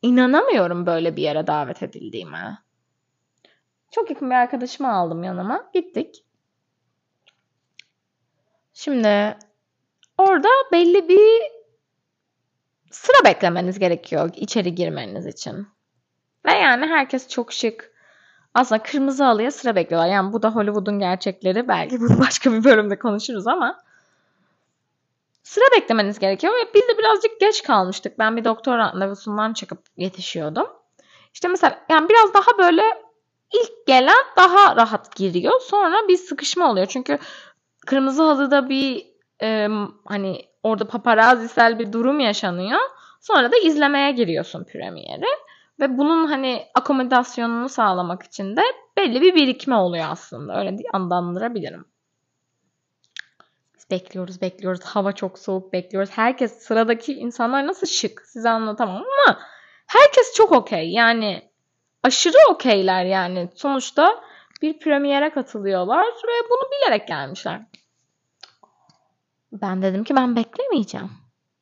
inanamıyorum 0.01 0.85
böyle 0.85 1.15
bir 1.15 1.21
yere 1.21 1.47
davet 1.47 1.83
edildiğime. 1.83 2.57
Çok 3.91 4.09
yakın 4.09 4.29
bir 4.29 4.35
arkadaşımı 4.35 4.93
aldım 4.93 5.23
yanıma. 5.23 5.69
Gittik. 5.73 6.23
Şimdi 8.73 9.37
orada 10.17 10.47
belli 10.71 11.09
bir 11.09 11.41
sıra 12.91 13.25
beklemeniz 13.25 13.79
gerekiyor 13.79 14.29
içeri 14.35 14.75
girmeniz 14.75 15.25
için. 15.25 15.67
Ve 16.45 16.51
yani 16.51 16.85
herkes 16.85 17.27
çok 17.29 17.53
şık. 17.53 17.94
Aslında 18.55 18.83
kırmızı 18.83 19.23
halıya 19.23 19.51
sıra 19.51 19.75
bekliyorlar. 19.75 20.09
Yani 20.09 20.33
bu 20.33 20.43
da 20.43 20.49
Hollywood'un 20.49 20.99
gerçekleri. 20.99 21.67
Belki 21.67 21.99
bunu 21.99 22.19
başka 22.27 22.53
bir 22.53 22.63
bölümde 22.63 22.99
konuşuruz 22.99 23.47
ama 23.47 23.77
sıra 25.43 25.65
beklemeniz 25.77 26.19
gerekiyor 26.19 26.53
ve 26.53 26.73
biz 26.73 26.81
de 26.81 26.97
birazcık 26.97 27.39
geç 27.39 27.63
kalmıştık. 27.63 28.19
Ben 28.19 28.37
bir 28.37 28.43
doktor 28.43 28.77
randevusundan 28.77 29.53
çıkıp 29.53 29.79
yetişiyordum. 29.97 30.67
İşte 31.33 31.47
mesela 31.47 31.79
yani 31.89 32.09
biraz 32.09 32.33
daha 32.33 32.57
böyle 32.57 32.83
ilk 33.53 33.87
gelen 33.87 34.25
daha 34.37 34.75
rahat 34.75 35.15
giriyor. 35.15 35.59
Sonra 35.61 36.07
bir 36.07 36.17
sıkışma 36.17 36.71
oluyor. 36.71 36.85
Çünkü 36.85 37.19
kırmızı 37.85 38.23
halıda 38.23 38.69
bir 38.69 39.07
e, 39.41 39.67
hani 40.05 40.45
orada 40.63 40.87
paparazisel 40.87 41.79
bir 41.79 41.93
durum 41.93 42.19
yaşanıyor. 42.19 42.79
Sonra 43.21 43.51
da 43.51 43.57
izlemeye 43.57 44.11
giriyorsun 44.11 44.63
premieri. 44.63 45.27
Ve 45.79 45.97
bunun 45.97 46.27
hani 46.27 46.65
akomodasyonunu 46.75 47.69
sağlamak 47.69 48.23
için 48.23 48.55
de 48.55 48.61
belli 48.97 49.21
bir 49.21 49.35
birikme 49.35 49.75
oluyor 49.75 50.05
aslında. 50.09 50.59
Öyle 50.59 50.77
adlandırabilirim. 50.93 51.85
Biz 53.75 53.89
bekliyoruz, 53.91 54.41
bekliyoruz. 54.41 54.81
Hava 54.83 55.11
çok 55.11 55.39
soğuk, 55.39 55.73
bekliyoruz. 55.73 56.09
Herkes 56.13 56.59
sıradaki 56.59 57.13
insanlar 57.13 57.67
nasıl 57.67 57.87
şık 57.87 58.21
size 58.25 58.49
anlatamam 58.49 58.95
ama 59.27 59.39
herkes 59.87 60.33
çok 60.35 60.51
okey. 60.51 60.91
Yani 60.91 61.51
aşırı 62.03 62.37
okeyler 62.49 63.05
yani. 63.05 63.49
Sonuçta 63.55 64.23
bir 64.61 64.79
premiere 64.79 65.29
katılıyorlar 65.29 66.05
ve 66.05 66.49
bunu 66.49 66.69
bilerek 66.71 67.07
gelmişler. 67.07 67.61
Ben 69.51 69.81
dedim 69.81 70.03
ki 70.03 70.15
ben 70.15 70.35
beklemeyeceğim. 70.35 71.11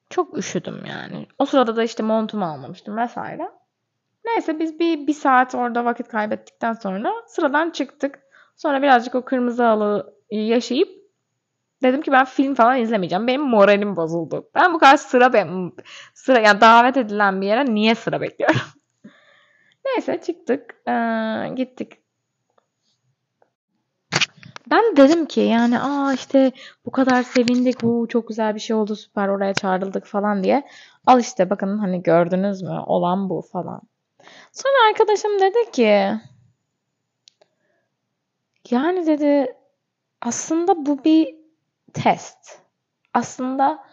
Çok 0.10 0.38
üşüdüm 0.38 0.86
yani. 0.86 1.28
O 1.40 1.46
sırada 1.46 1.76
da 1.76 1.84
işte 1.84 2.04
montumu 2.04 2.46
almamıştım 2.46 2.98
vesaire. 2.98 3.52
Neyse 4.26 4.60
biz 4.60 4.80
bir, 4.80 5.08
bir 5.08 5.14
saat 5.14 5.56
orada 5.56 5.86
vakit 5.86 6.08
kaybettikten 6.08 6.74
sonra 6.74 7.14
sıradan 7.28 7.70
çıktık. 7.70 8.20
Sonra 8.56 8.82
birazcık 8.82 9.16
o 9.16 9.26
kırmızı 9.26 9.64
halı 9.64 10.16
yaşayıp 10.32 10.90
dedim 11.84 12.02
ki 12.02 12.12
ben 12.12 12.26
film 12.26 12.56
falan 12.56 12.80
izlemeyeceğim. 12.80 13.28
Benim 13.28 13.42
moralim 13.42 13.96
bozuldu. 13.96 14.50
Ben 14.56 14.74
bu 14.74 14.80
kadar 14.80 14.98
sıra 14.98 15.34
ben 15.34 15.72
sıra 16.14 16.40
yani 16.40 16.62
davet 16.62 16.98
edilen 16.98 17.42
bir 17.42 17.48
yere 17.48 17.66
niye 17.66 17.96
sıra 17.96 18.22
bekliyorum? 18.22 18.62
Neyse 19.86 20.22
çıktık. 20.26 20.76
Ee, 20.88 21.50
gittik. 21.56 22.04
Ben 24.72 24.98
dedim 24.98 25.26
ki 25.26 25.42
yani 25.42 25.80
aa 25.80 26.14
işte 26.14 26.52
bu 26.86 26.92
kadar 26.92 27.24
sevindik. 27.24 27.82
Bu 27.82 28.08
çok 28.10 28.28
güzel 28.28 28.56
bir 28.56 28.60
şey 28.60 28.76
oldu 28.76 28.96
süper 28.96 29.28
oraya 29.28 29.54
çağrıldık 29.54 30.06
falan 30.06 30.44
diye. 30.44 30.68
Al 31.06 31.20
işte 31.20 31.50
bakın 31.50 31.78
hani 31.78 32.04
gördünüz 32.04 32.62
mü 32.62 32.80
olan 32.86 33.30
bu 33.30 33.42
falan. 33.42 33.82
Sonra 34.52 34.90
arkadaşım 34.90 35.40
dedi 35.40 35.72
ki 35.72 36.12
yani 38.72 39.08
dedi 39.08 39.58
aslında 40.22 40.86
bu 40.86 41.04
bir 41.04 41.36
test. 41.94 42.60
Aslında 43.14 43.84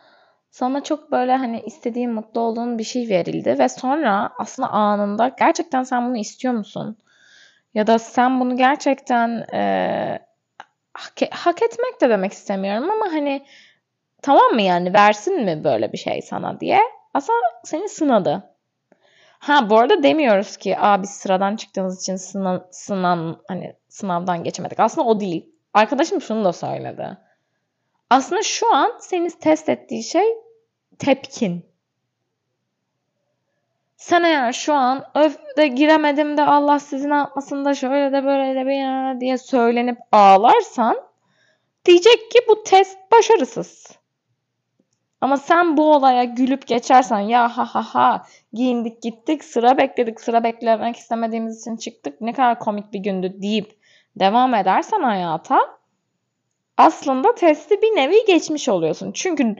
sana 0.51 0.83
çok 0.83 1.13
böyle 1.13 1.37
hani 1.37 1.61
istediğin, 1.61 2.11
mutlu 2.13 2.41
olduğun 2.41 2.79
bir 2.79 2.85
şey 2.85 3.09
verildi 3.09 3.59
ve 3.59 3.69
sonra 3.69 4.31
aslında 4.39 4.69
anında 4.69 5.29
gerçekten 5.39 5.83
sen 5.83 6.09
bunu 6.09 6.17
istiyor 6.17 6.55
musun? 6.55 6.99
Ya 7.75 7.87
da 7.87 7.99
sen 7.99 8.41
bunu 8.41 8.57
gerçekten 8.57 9.29
e, 9.53 10.19
hak, 10.95 11.13
hak 11.31 11.63
etmek 11.63 12.01
de 12.01 12.11
demek 12.11 12.33
istemiyorum 12.33 12.91
ama 12.91 13.13
hani 13.13 13.47
tamam 14.23 14.53
mı 14.53 14.63
yani 14.63 14.95
versin 14.95 15.45
mi 15.45 15.65
böyle 15.65 15.93
bir 15.93 15.99
şey 15.99 16.23
sana 16.23 16.61
diye 16.61 16.81
aslında 17.15 17.39
seni 17.65 17.89
sınadı. 17.89 18.50
Ha 19.41 19.71
bu 19.71 19.79
arada 19.79 20.03
demiyoruz 20.03 20.57
ki 20.57 20.79
Aa, 20.79 21.03
biz 21.03 21.11
sıradan 21.11 21.57
çıktığımız 21.57 22.01
için 22.01 22.17
sınav, 22.17 22.59
sınav, 22.71 23.35
hani 23.49 23.77
sınavdan 23.89 24.45
geçemedik. 24.45 24.81
Aslında 24.81 25.07
o 25.07 25.21
değil. 25.21 25.51
Arkadaşım 25.75 26.21
şunu 26.21 26.45
da 26.45 26.53
söyledi. 26.53 27.19
Aslında 28.11 28.43
şu 28.43 28.75
an 28.75 28.93
seni 29.01 29.31
test 29.31 29.69
ettiği 29.69 30.03
şey 30.03 30.25
tepkin. 30.99 31.71
Sen 33.97 34.23
eğer 34.23 34.53
şu 34.53 34.75
an 34.75 35.05
öf 35.15 35.39
de 35.57 35.67
giremedim 35.67 36.37
de 36.37 36.43
Allah 36.43 36.79
sizin 36.79 37.11
atmasın 37.11 37.65
da 37.65 37.75
şöyle 37.75 38.13
de 38.13 38.25
böyle 38.25 38.55
de 38.55 38.67
bir 38.67 39.21
diye 39.21 39.39
söylenip 39.39 39.99
ağlarsan 40.13 40.97
diyecek 41.85 42.31
ki 42.31 42.39
bu 42.49 42.63
test 42.63 42.99
başarısız. 43.13 43.99
Ama 45.21 45.37
sen 45.37 45.77
bu 45.77 45.95
olaya 45.95 46.25
gülüp 46.25 46.67
geçersen 46.67 47.19
ya 47.19 47.57
ha 47.57 47.65
ha 47.65 47.83
ha 47.83 48.27
giyindik 48.53 49.03
gittik 49.03 49.45
sıra 49.45 49.79
bekledik 49.79 50.21
sıra 50.21 50.45
beklemek 50.45 50.97
istemediğimiz 50.97 51.61
için 51.61 51.77
çıktık 51.77 52.21
ne 52.21 52.33
kadar 52.33 52.59
komik 52.59 52.93
bir 52.93 52.99
gündü 52.99 53.43
deyip 53.43 53.81
devam 54.17 54.55
edersen 54.55 55.03
hayata 55.03 55.59
aslında 56.77 57.35
testi 57.35 57.83
bir 57.83 57.97
nevi 57.97 58.25
geçmiş 58.27 58.69
oluyorsun. 58.69 59.13
Çünkü 59.13 59.57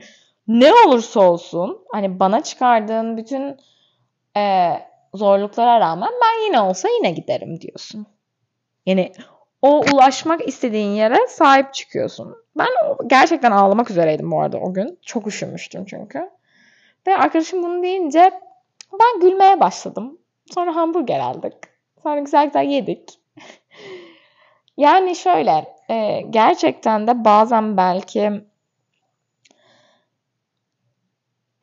ne 0.47 0.73
olursa 0.73 1.19
olsun 1.19 1.85
hani 1.91 2.19
bana 2.19 2.43
çıkardığın 2.43 3.17
bütün 3.17 3.57
e, 4.37 4.73
zorluklara 5.13 5.79
rağmen 5.79 6.11
ben 6.21 6.45
yine 6.45 6.61
olsa 6.61 6.89
yine 6.89 7.11
giderim 7.11 7.61
diyorsun. 7.61 8.05
Yani 8.85 9.11
o 9.61 9.83
ulaşmak 9.93 10.47
istediğin 10.47 10.89
yere 10.89 11.27
sahip 11.27 11.73
çıkıyorsun. 11.73 12.35
Ben 12.57 12.67
gerçekten 13.07 13.51
ağlamak 13.51 13.91
üzereydim 13.91 14.31
bu 14.31 14.41
arada 14.41 14.57
o 14.57 14.73
gün. 14.73 14.99
Çok 15.01 15.27
üşümüştüm 15.27 15.85
çünkü. 15.85 16.29
Ve 17.07 17.17
arkadaşım 17.17 17.63
bunu 17.63 17.83
deyince 17.83 18.31
ben 18.99 19.19
gülmeye 19.19 19.59
başladım. 19.59 20.17
Sonra 20.53 20.75
hamburger 20.75 21.19
aldık. 21.19 21.79
Sonra 22.03 22.19
güzel 22.19 22.45
güzel 22.45 22.65
yedik. 22.65 23.19
yani 24.77 25.15
şöyle 25.15 25.75
e, 25.89 26.21
gerçekten 26.29 27.07
de 27.07 27.25
bazen 27.25 27.77
belki 27.77 28.31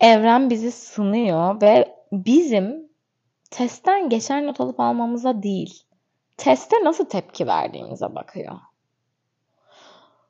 evren 0.00 0.50
bizi 0.50 0.72
sınıyor 0.72 1.62
ve 1.62 1.94
bizim 2.12 2.88
testten 3.50 4.08
geçer 4.08 4.46
not 4.46 4.60
alıp 4.60 4.80
almamıza 4.80 5.42
değil, 5.42 5.82
teste 6.36 6.76
nasıl 6.84 7.04
tepki 7.04 7.46
verdiğimize 7.46 8.14
bakıyor. 8.14 8.56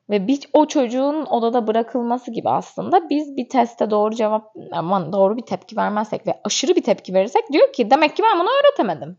Ve 0.09 0.27
bir, 0.27 0.39
o 0.53 0.65
çocuğun 0.65 1.25
odada 1.25 1.67
bırakılması 1.67 2.31
gibi 2.31 2.49
aslında 2.49 3.09
biz 3.09 3.37
bir 3.37 3.49
teste 3.49 3.89
doğru 3.89 4.15
cevap, 4.15 4.53
aman 4.71 5.13
doğru 5.13 5.37
bir 5.37 5.45
tepki 5.45 5.77
vermezsek 5.77 6.27
ve 6.27 6.41
aşırı 6.43 6.75
bir 6.75 6.83
tepki 6.83 7.13
verirsek 7.13 7.51
diyor 7.51 7.73
ki 7.73 7.91
demek 7.91 8.15
ki 8.15 8.23
ben 8.23 8.39
bunu 8.39 8.49
öğretemedim. 8.49 9.17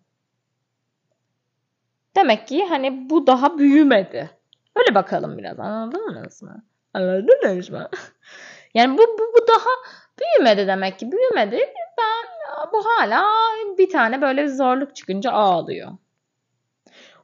Demek 2.17 2.49
ki 2.49 2.65
hani 2.65 3.11
bu 3.11 3.27
daha 3.27 3.59
büyümedi. 3.59 4.31
Öyle 4.77 4.95
bakalım 4.95 5.39
biraz 5.39 5.61
anladınız 5.61 6.43
mı? 6.43 6.65
Anladınız 6.95 7.71
mı? 7.71 7.89
Yani 8.75 8.99
bu, 8.99 9.03
bu, 9.03 9.23
bu 9.23 9.49
daha 9.49 9.71
büyümedi 10.21 10.67
demek 10.67 10.99
ki. 10.99 11.13
Büyümedi. 11.13 11.59
Ben 11.99 12.73
bu 12.73 12.85
hala 12.85 13.25
bir 13.79 13.91
tane 13.91 14.23
böyle 14.23 14.43
bir 14.43 14.49
zorluk 14.49 14.97
çıkınca 14.97 15.33
ağlıyor. 15.33 15.93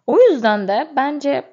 O 0.07 0.21
yüzden 0.21 0.69
de 0.69 0.89
bence 0.97 1.53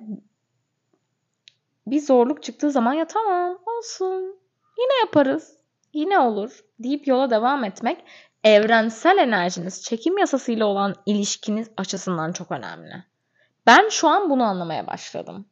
bir 1.87 1.99
zorluk 2.01 2.43
çıktığı 2.43 2.71
zaman 2.71 2.93
ya 2.93 3.07
tamam 3.07 3.57
olsun 3.77 4.39
yine 4.77 4.99
yaparız 5.01 5.57
yine 5.93 6.19
olur 6.19 6.59
deyip 6.79 7.07
yola 7.07 7.29
devam 7.29 7.63
etmek 7.63 8.03
evrensel 8.43 9.17
enerjiniz 9.17 9.83
çekim 9.83 10.17
yasasıyla 10.17 10.65
olan 10.65 10.95
ilişkiniz 11.05 11.71
açısından 11.77 12.31
çok 12.31 12.51
önemli. 12.51 13.03
Ben 13.67 13.89
şu 13.89 14.07
an 14.07 14.29
bunu 14.29 14.43
anlamaya 14.43 14.87
başladım. 14.87 15.45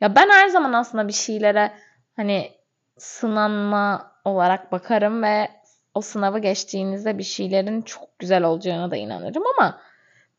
Ya 0.00 0.16
ben 0.16 0.28
her 0.30 0.48
zaman 0.48 0.72
aslında 0.72 1.08
bir 1.08 1.12
şeylere 1.12 1.72
hani 2.16 2.52
sınanma 2.98 4.12
olarak 4.24 4.72
bakarım 4.72 5.22
ve 5.22 5.48
o 5.94 6.00
sınavı 6.00 6.38
geçtiğinizde 6.38 7.18
bir 7.18 7.22
şeylerin 7.22 7.82
çok 7.82 8.18
güzel 8.18 8.44
olacağına 8.44 8.90
da 8.90 8.96
inanırım 8.96 9.42
ama 9.58 9.80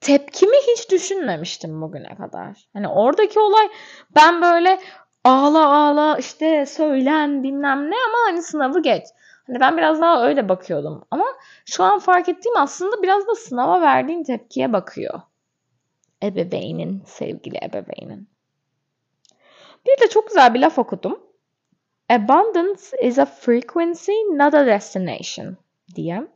tepkimi 0.02 0.58
hiç 0.68 0.92
düşünmemiştim 0.92 1.82
bugüne 1.82 2.16
kadar. 2.16 2.68
Hani 2.74 2.88
oradaki 2.88 3.40
olay 3.40 3.70
ben 4.16 4.42
böyle 4.42 4.80
ağla 5.24 5.74
ağla 5.76 6.18
işte 6.18 6.66
söylen 6.66 7.44
bilmem 7.44 7.92
ne 7.92 7.96
ama 8.08 8.18
hani 8.28 8.42
sınavı 8.42 8.82
geç. 8.82 9.04
Hani 9.48 9.60
ben 9.60 9.78
biraz 9.78 10.02
daha 10.02 10.28
öyle 10.28 10.50
bakıyordum. 10.50 11.06
Ama 11.12 11.26
şu 11.66 11.84
an 11.84 12.00
fark 12.00 12.30
ettiğim 12.30 12.58
aslında 12.58 13.04
biraz 13.04 13.28
da 13.28 13.36
sınava 13.36 13.82
verdiğin 13.82 14.24
tepkiye 14.24 14.74
bakıyor. 14.74 15.22
Ebeveynin, 16.24 17.04
sevgili 17.06 17.58
ebeveynin. 17.58 18.30
Bir 19.88 20.02
de 20.02 20.10
çok 20.10 20.28
güzel 20.28 20.54
bir 20.54 20.60
laf 20.60 20.80
okudum. 20.80 21.20
Abundance 22.10 22.82
is 23.04 23.20
a 23.20 23.26
frequency, 23.26 24.12
not 24.12 24.54
a 24.54 24.66
destination 24.66 25.58
diye. 25.96 26.28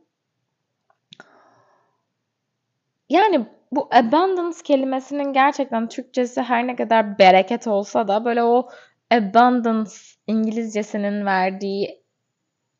Yani 3.09 3.45
bu 3.75 3.89
abundance 3.91 4.57
kelimesinin 4.63 5.33
gerçekten 5.33 5.89
Türkçesi 5.89 6.41
her 6.41 6.67
ne 6.67 6.75
kadar 6.75 7.19
bereket 7.19 7.67
olsa 7.67 8.07
da 8.07 8.25
böyle 8.25 8.43
o 8.43 8.69
abundance 9.11 9.91
İngilizcesinin 10.27 11.25
verdiği 11.25 12.05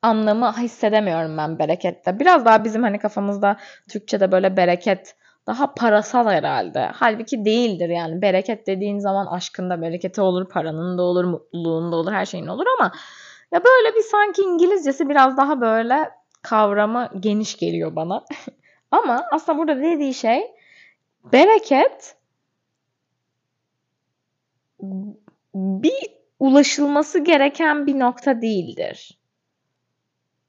anlamı 0.02 0.52
hissedemiyorum 0.58 1.38
ben 1.38 1.60
berekette. 1.60 2.20
Biraz 2.20 2.46
daha 2.46 2.64
bizim 2.64 2.84
hani 2.84 3.00
kafamızda 3.00 3.58
Türkçe'de 3.90 4.32
böyle 4.32 4.58
bereket 4.58 5.16
daha 5.48 5.74
parasal 5.74 6.28
herhalde. 6.28 6.90
Halbuki 6.94 7.46
değildir 7.46 7.90
yani. 7.90 8.22
Bereket 8.22 8.68
dediğin 8.68 9.00
zaman 9.00 9.26
aşkında 9.26 9.82
bereketi 9.82 10.22
olur, 10.22 10.50
paranın 10.50 10.98
da 10.98 11.02
olur, 11.02 11.24
mutluluğun 11.24 11.92
da 11.92 11.96
olur, 11.96 12.12
her 12.12 12.26
şeyin 12.26 12.48
olur 12.48 12.66
ama 12.80 12.92
ya 13.54 13.64
böyle 13.64 13.96
bir 13.96 14.02
sanki 14.02 14.42
İngilizcesi 14.42 15.10
biraz 15.10 15.38
daha 15.38 15.62
böyle 15.62 16.10
kavramı 16.42 17.10
geniş 17.20 17.58
geliyor 17.58 17.96
bana. 17.96 18.24
ama 18.92 19.26
aslında 19.32 19.58
burada 19.58 19.82
dediği 19.82 20.14
şey 20.14 20.56
bereket 21.32 22.16
bir 25.56 26.16
ulaşılması 26.40 27.20
gereken 27.20 27.88
bir 27.88 28.00
nokta 28.00 28.42
değildir. 28.42 29.20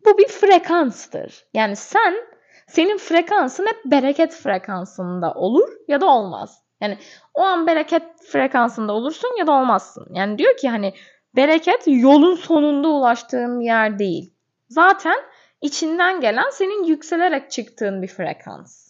Bu 0.04 0.18
bir 0.18 0.28
frekanstır. 0.28 1.46
Yani 1.54 1.76
sen 1.76 2.14
senin 2.66 2.98
frekansın 2.98 3.66
hep 3.66 3.84
bereket 3.84 4.34
frekansında 4.34 5.32
olur 5.34 5.68
ya 5.88 6.00
da 6.00 6.06
olmaz. 6.06 6.62
Yani 6.80 6.98
o 7.34 7.42
an 7.42 7.66
bereket 7.66 8.02
frekansında 8.32 8.92
olursun 8.92 9.38
ya 9.38 9.46
da 9.46 9.52
olmazsın. 9.52 10.06
Yani 10.14 10.38
diyor 10.38 10.56
ki 10.56 10.68
hani 10.68 10.94
bereket 11.36 11.82
yolun 11.86 12.34
sonunda 12.34 12.88
ulaştığın 12.88 13.60
bir 13.60 13.64
yer 13.64 13.98
değil. 13.98 14.34
Zaten 14.68 15.16
içinden 15.60 16.20
gelen 16.20 16.50
senin 16.52 16.84
yükselerek 16.84 17.50
çıktığın 17.50 18.02
bir 18.02 18.08
frekans. 18.08 18.85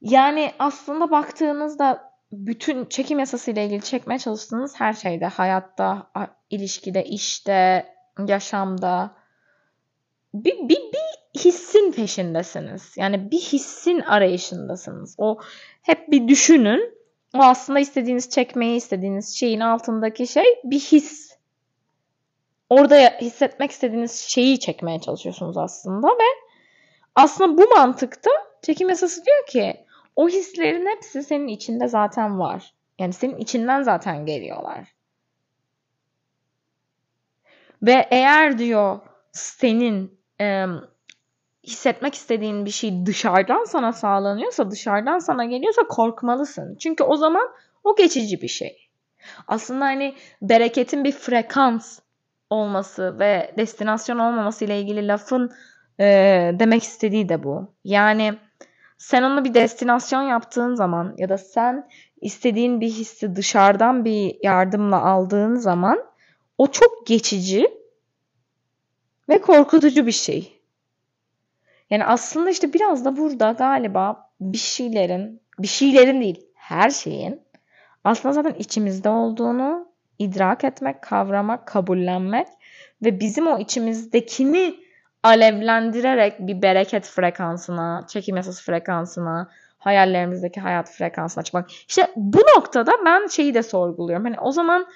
Yani 0.00 0.52
aslında 0.58 1.10
baktığınızda 1.10 2.12
bütün 2.32 2.84
çekim 2.84 3.18
yasası 3.18 3.50
ile 3.50 3.64
ilgili 3.64 3.82
çekmeye 3.82 4.18
çalıştığınız 4.18 4.80
her 4.80 4.92
şeyde, 4.92 5.26
hayatta, 5.26 6.10
ilişkide, 6.50 7.04
işte, 7.04 7.86
yaşamda 8.26 9.14
bir, 10.34 10.68
bir, 10.68 10.76
bir 10.76 11.40
hissin 11.40 11.92
peşindesiniz. 11.92 12.94
Yani 12.96 13.30
bir 13.30 13.38
hissin 13.38 14.00
arayışındasınız. 14.00 15.14
O 15.18 15.38
hep 15.82 16.10
bir 16.10 16.28
düşünün. 16.28 16.98
O 17.34 17.38
aslında 17.38 17.78
istediğiniz 17.78 18.30
çekmeyi 18.30 18.76
istediğiniz 18.76 19.36
şeyin 19.36 19.60
altındaki 19.60 20.26
şey 20.26 20.44
bir 20.64 20.80
his. 20.80 21.38
Orada 22.70 22.96
hissetmek 23.20 23.70
istediğiniz 23.70 24.14
şeyi 24.14 24.60
çekmeye 24.60 25.00
çalışıyorsunuz 25.00 25.56
aslında 25.56 26.08
ve 26.08 26.48
aslında 27.14 27.62
bu 27.62 27.68
mantıkta 27.68 28.30
çekim 28.62 28.88
yasası 28.88 29.24
diyor 29.24 29.46
ki 29.46 29.84
o 30.18 30.28
hislerin 30.28 30.86
hepsi 30.86 31.22
senin 31.22 31.48
içinde 31.48 31.88
zaten 31.88 32.38
var. 32.38 32.74
Yani 32.98 33.12
senin 33.12 33.36
içinden 33.36 33.82
zaten 33.82 34.26
geliyorlar. 34.26 34.94
Ve 37.82 38.08
eğer 38.10 38.58
diyor 38.58 39.00
senin 39.32 40.20
e, 40.40 40.64
hissetmek 41.64 42.14
istediğin 42.14 42.64
bir 42.64 42.70
şey 42.70 43.06
dışarıdan 43.06 43.64
sana 43.64 43.92
sağlanıyorsa, 43.92 44.70
dışarıdan 44.70 45.18
sana 45.18 45.44
geliyorsa 45.44 45.82
korkmalısın. 45.82 46.76
Çünkü 46.76 47.04
o 47.04 47.16
zaman 47.16 47.48
o 47.84 47.96
geçici 47.96 48.42
bir 48.42 48.48
şey. 48.48 48.88
Aslında 49.48 49.84
hani 49.84 50.14
bereketin 50.42 51.04
bir 51.04 51.12
frekans 51.12 51.98
olması 52.50 53.18
ve 53.18 53.54
destinasyon 53.56 54.18
olmaması 54.18 54.64
ile 54.64 54.80
ilgili 54.80 55.08
lafın 55.08 55.50
e, 56.00 56.04
demek 56.54 56.82
istediği 56.82 57.28
de 57.28 57.44
bu. 57.44 57.74
Yani 57.84 58.38
sen 58.98 59.22
onu 59.22 59.44
bir 59.44 59.54
destinasyon 59.54 60.22
yaptığın 60.22 60.74
zaman 60.74 61.14
ya 61.18 61.28
da 61.28 61.38
sen 61.38 61.88
istediğin 62.20 62.80
bir 62.80 62.88
hissi 62.88 63.36
dışarıdan 63.36 64.04
bir 64.04 64.36
yardımla 64.42 65.02
aldığın 65.02 65.54
zaman 65.54 66.04
o 66.58 66.66
çok 66.66 67.06
geçici 67.06 67.68
ve 69.28 69.40
korkutucu 69.40 70.06
bir 70.06 70.12
şey. 70.12 70.60
Yani 71.90 72.04
aslında 72.04 72.50
işte 72.50 72.72
biraz 72.72 73.04
da 73.04 73.16
burada 73.16 73.52
galiba 73.52 74.30
bir 74.40 74.58
şeylerin, 74.58 75.40
bir 75.58 75.68
şeylerin 75.68 76.20
değil, 76.20 76.46
her 76.54 76.90
şeyin 76.90 77.40
aslında 78.04 78.32
zaten 78.32 78.54
içimizde 78.54 79.08
olduğunu 79.08 79.88
idrak 80.18 80.64
etmek, 80.64 81.02
kavramak, 81.02 81.66
kabullenmek 81.66 82.46
ve 83.02 83.20
bizim 83.20 83.46
o 83.46 83.58
içimizdekini 83.58 84.74
alevlendirerek 85.22 86.40
bir 86.40 86.62
bereket 86.62 87.06
frekansına, 87.06 88.04
çekim 88.08 88.36
yasası 88.36 88.64
frekansına, 88.64 89.50
hayallerimizdeki 89.78 90.60
hayat 90.60 90.90
frekansına 90.90 91.44
çıkmak. 91.44 91.70
İşte 91.70 92.10
bu 92.16 92.38
noktada 92.56 92.92
ben 93.04 93.26
şeyi 93.26 93.54
de 93.54 93.62
sorguluyorum. 93.62 94.24
Hani 94.24 94.40
o 94.40 94.52
zaman 94.52 94.86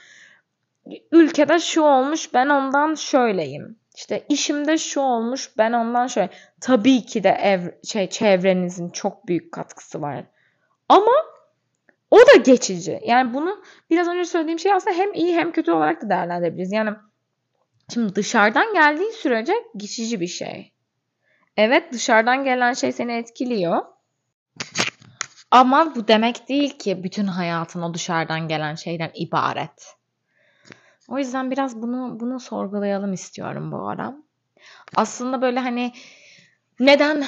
ülkede 1.13 1.59
şu 1.59 1.83
olmuş 1.83 2.35
ben 2.35 2.49
ondan 2.49 2.95
şöyleyim. 2.95 3.77
İşte 3.97 4.25
işimde 4.29 4.79
şu 4.79 5.01
olmuş 5.01 5.51
ben 5.59 5.73
ondan 5.73 6.07
şöyle. 6.07 6.31
Tabii 6.61 7.07
ki 7.07 7.25
de 7.25 7.29
ev, 7.29 7.61
şey 7.85 8.09
çevrenizin 8.09 8.91
çok 8.91 9.27
büyük 9.29 9.53
katkısı 9.53 10.03
var. 10.03 10.25
Ama 10.89 11.13
o 12.11 12.19
da 12.19 12.37
geçici. 12.45 13.01
Yani 13.05 13.35
bunu 13.35 13.63
biraz 13.91 14.09
önce 14.09 14.25
söylediğim 14.25 14.59
şey 14.59 14.73
aslında 14.73 14.97
hem 14.97 15.15
iyi 15.15 15.35
hem 15.35 15.53
kötü 15.53 15.73
olarak 15.73 16.03
da 16.03 16.09
değerlendirebiliriz. 16.09 16.73
Yani 16.73 16.91
şimdi 17.95 18.15
dışarıdan 18.15 18.75
geldiği 18.75 19.13
sürece 19.13 19.55
geçici 19.77 20.21
bir 20.21 20.27
şey. 20.27 20.73
Evet 21.57 21.93
dışarıdan 21.93 22.45
gelen 22.45 22.73
şey 22.73 22.93
seni 22.93 23.13
etkiliyor. 23.13 23.83
Ama 25.51 25.95
bu 25.95 26.09
demek 26.09 26.49
değil 26.49 26.79
ki 26.79 27.05
bütün 27.05 27.27
hayatın 27.27 27.83
o 27.83 27.95
dışarıdan 27.95 28.49
gelen 28.49 28.75
şeyden 28.75 29.11
ibaret. 29.15 29.97
O 31.09 31.19
yüzden 31.19 31.51
biraz 31.51 31.83
bunu 31.83 32.21
bunu 32.21 32.41
sorgulayalım 32.41 33.13
istiyorum 33.13 33.73
bu 33.73 33.89
ara. 33.89 34.15
Aslında 34.97 35.43
böyle 35.43 35.61
hani 35.61 35.93
neden 36.81 37.27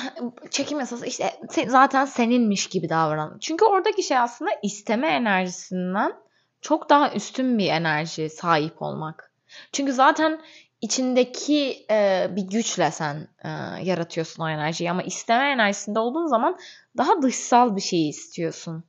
çekim 0.50 0.80
yasası 0.80 1.06
işte 1.06 1.32
zaten 1.66 2.04
seninmiş 2.04 2.66
gibi 2.66 2.88
davran. 2.88 3.38
Çünkü 3.40 3.64
oradaki 3.64 4.02
şey 4.02 4.18
aslında 4.18 4.50
isteme 4.62 5.08
enerjisinden 5.08 6.12
çok 6.60 6.90
daha 6.90 7.12
üstün 7.12 7.58
bir 7.58 7.68
enerji 7.68 8.30
sahip 8.30 8.82
olmak. 8.82 9.34
Çünkü 9.72 9.92
zaten 9.92 10.40
içindeki 10.80 11.86
e, 11.90 12.28
bir 12.36 12.42
güçle 12.42 12.90
sen 12.90 13.28
e, 13.44 13.48
yaratıyorsun 13.82 14.42
o 14.42 14.48
enerjiyi 14.48 14.90
ama 14.90 15.02
isteme 15.02 15.50
enerjisinde 15.50 15.98
olduğun 15.98 16.26
zaman 16.26 16.58
daha 16.96 17.22
dışsal 17.22 17.76
bir 17.76 17.80
şey 17.80 18.08
istiyorsun. 18.08 18.84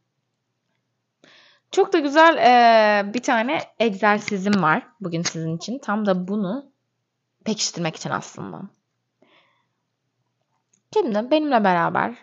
Çok 1.71 1.93
da 1.93 1.99
güzel 1.99 2.37
e, 2.37 3.13
bir 3.13 3.23
tane 3.23 3.59
egzersizim 3.79 4.63
var 4.63 4.87
bugün 5.01 5.21
sizin 5.21 5.57
için. 5.57 5.79
Tam 5.79 6.05
da 6.05 6.27
bunu 6.27 6.65
pekiştirmek 7.45 7.95
için 7.95 8.09
aslında. 8.09 8.61
Şimdi 10.93 11.31
benimle 11.31 11.63
beraber 11.63 12.15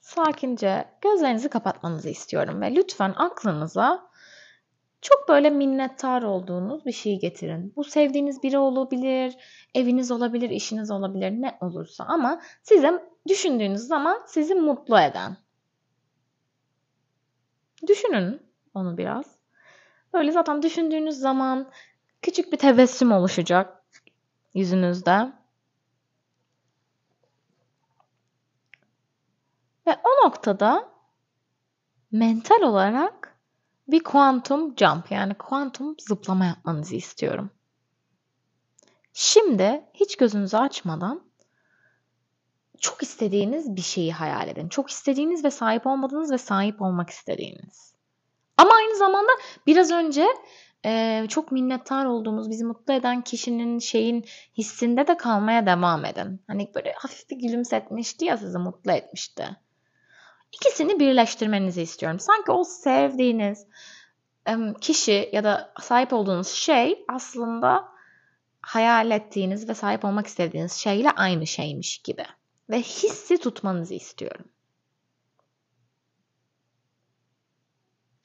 sakince 0.00 0.84
gözlerinizi 1.00 1.48
kapatmanızı 1.48 2.08
istiyorum 2.08 2.60
ve 2.60 2.74
lütfen 2.74 3.14
aklınıza 3.16 4.09
çok 5.00 5.28
böyle 5.28 5.50
minnettar 5.50 6.22
olduğunuz 6.22 6.86
bir 6.86 6.92
şey 6.92 7.20
getirin. 7.20 7.72
Bu 7.76 7.84
sevdiğiniz 7.84 8.42
biri 8.42 8.58
olabilir, 8.58 9.36
eviniz 9.74 10.10
olabilir, 10.10 10.50
işiniz 10.50 10.90
olabilir, 10.90 11.30
ne 11.30 11.58
olursa 11.60 12.04
ama 12.04 12.40
size 12.62 13.04
düşündüğünüz 13.28 13.80
zaman 13.80 14.22
sizi 14.26 14.54
mutlu 14.54 14.98
eden. 14.98 15.36
Düşünün 17.86 18.42
onu 18.74 18.98
biraz. 18.98 19.40
Böyle 20.14 20.32
zaten 20.32 20.62
düşündüğünüz 20.62 21.16
zaman 21.16 21.70
küçük 22.22 22.52
bir 22.52 22.56
tebessüm 22.56 23.12
oluşacak 23.12 23.84
yüzünüzde. 24.54 25.32
Ve 29.86 29.96
o 30.04 30.26
noktada 30.26 30.88
mental 32.12 32.62
olarak 32.62 33.29
bir 33.92 34.04
kuantum 34.04 34.74
jump 34.76 35.10
yani 35.10 35.34
kuantum 35.34 35.96
zıplama 36.08 36.44
yapmanızı 36.44 36.96
istiyorum. 36.96 37.50
Şimdi 39.12 39.84
hiç 39.94 40.16
gözünüzü 40.16 40.56
açmadan 40.56 41.22
çok 42.80 43.02
istediğiniz 43.02 43.76
bir 43.76 43.80
şeyi 43.80 44.12
hayal 44.12 44.48
edin. 44.48 44.68
Çok 44.68 44.90
istediğiniz 44.90 45.44
ve 45.44 45.50
sahip 45.50 45.86
olmadığınız 45.86 46.32
ve 46.32 46.38
sahip 46.38 46.82
olmak 46.82 47.10
istediğiniz. 47.10 47.94
Ama 48.56 48.74
aynı 48.74 48.96
zamanda 48.96 49.32
biraz 49.66 49.90
önce 49.90 50.26
e, 50.84 51.24
çok 51.28 51.52
minnettar 51.52 52.04
olduğumuz, 52.04 52.50
bizi 52.50 52.64
mutlu 52.64 52.94
eden 52.94 53.22
kişinin 53.22 53.78
şeyin 53.78 54.24
hissinde 54.58 55.06
de 55.06 55.16
kalmaya 55.16 55.66
devam 55.66 56.04
edin. 56.04 56.40
Hani 56.46 56.70
böyle 56.74 56.92
hafif 56.92 57.30
bir 57.30 57.36
gülümsetmişti 57.36 58.24
ya 58.24 58.36
sizi 58.36 58.58
mutlu 58.58 58.92
etmişti. 58.92 59.56
İkisini 60.52 61.00
birleştirmenizi 61.00 61.82
istiyorum. 61.82 62.20
Sanki 62.20 62.52
o 62.52 62.64
sevdiğiniz 62.64 63.66
kişi 64.80 65.30
ya 65.32 65.44
da 65.44 65.72
sahip 65.80 66.12
olduğunuz 66.12 66.48
şey 66.48 67.04
aslında 67.08 67.88
hayal 68.60 69.10
ettiğiniz 69.10 69.68
ve 69.68 69.74
sahip 69.74 70.04
olmak 70.04 70.26
istediğiniz 70.26 70.72
şeyle 70.72 71.10
aynı 71.10 71.46
şeymiş 71.46 71.98
gibi. 71.98 72.24
Ve 72.70 72.78
hissi 72.78 73.38
tutmanızı 73.38 73.94
istiyorum. 73.94 74.44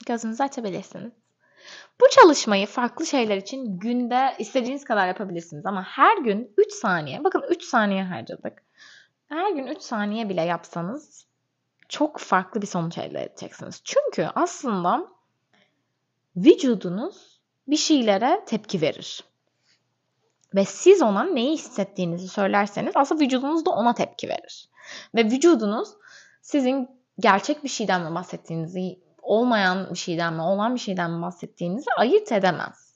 Gözünüzü 0.06 0.44
açabilirsiniz. 0.44 1.14
Bu 2.02 2.06
çalışmayı 2.12 2.68
farklı 2.68 3.06
şeyler 3.06 3.38
için 3.38 3.80
günde 3.80 4.36
istediğiniz 4.40 4.84
kadar 4.84 5.08
yapabilirsiniz 5.08 5.66
ama 5.66 5.84
her 5.84 6.18
gün 6.18 6.54
3 6.58 6.74
saniye, 6.74 7.24
bakın 7.24 7.44
3 7.50 7.64
saniye 7.64 8.04
harcadık. 8.04 8.64
Her 9.30 9.52
gün 9.52 9.68
3 9.68 9.82
saniye 9.82 10.30
bile 10.30 10.42
yapsanız 10.42 11.28
çok 11.90 12.20
farklı 12.20 12.62
bir 12.62 12.68
sonuç 12.68 12.98
elde 12.98 13.24
edeceksiniz. 13.24 13.82
Çünkü 13.84 14.30
aslında 14.36 15.08
vücudunuz 16.36 17.40
bir 17.68 17.78
şeylere 17.78 18.44
tepki 18.46 18.82
verir. 18.82 19.24
Ve 20.56 20.66
siz 20.66 21.02
ona 21.02 21.24
neyi 21.24 21.54
hissettiğinizi 21.54 22.28
söylerseniz 22.28 22.92
aslında 22.96 23.24
vücudunuz 23.24 23.66
da 23.66 23.70
ona 23.70 23.94
tepki 23.94 24.30
verir. 24.30 24.70
Ve 25.16 25.26
vücudunuz 25.26 25.90
sizin 26.42 26.90
gerçek 27.20 27.64
bir 27.64 27.70
şeyden 27.70 28.02
mi 28.02 28.16
bahsettiğinizi, 28.16 29.00
olmayan 29.22 29.90
bir 29.90 29.98
şeyden 29.98 30.34
mi, 30.34 30.42
olan 30.42 30.76
bir 30.76 30.80
şeyden 30.80 31.12
mi 31.12 31.22
bahsettiğinizi 31.22 31.92
ayırt 31.98 32.32
edemez. 32.32 32.96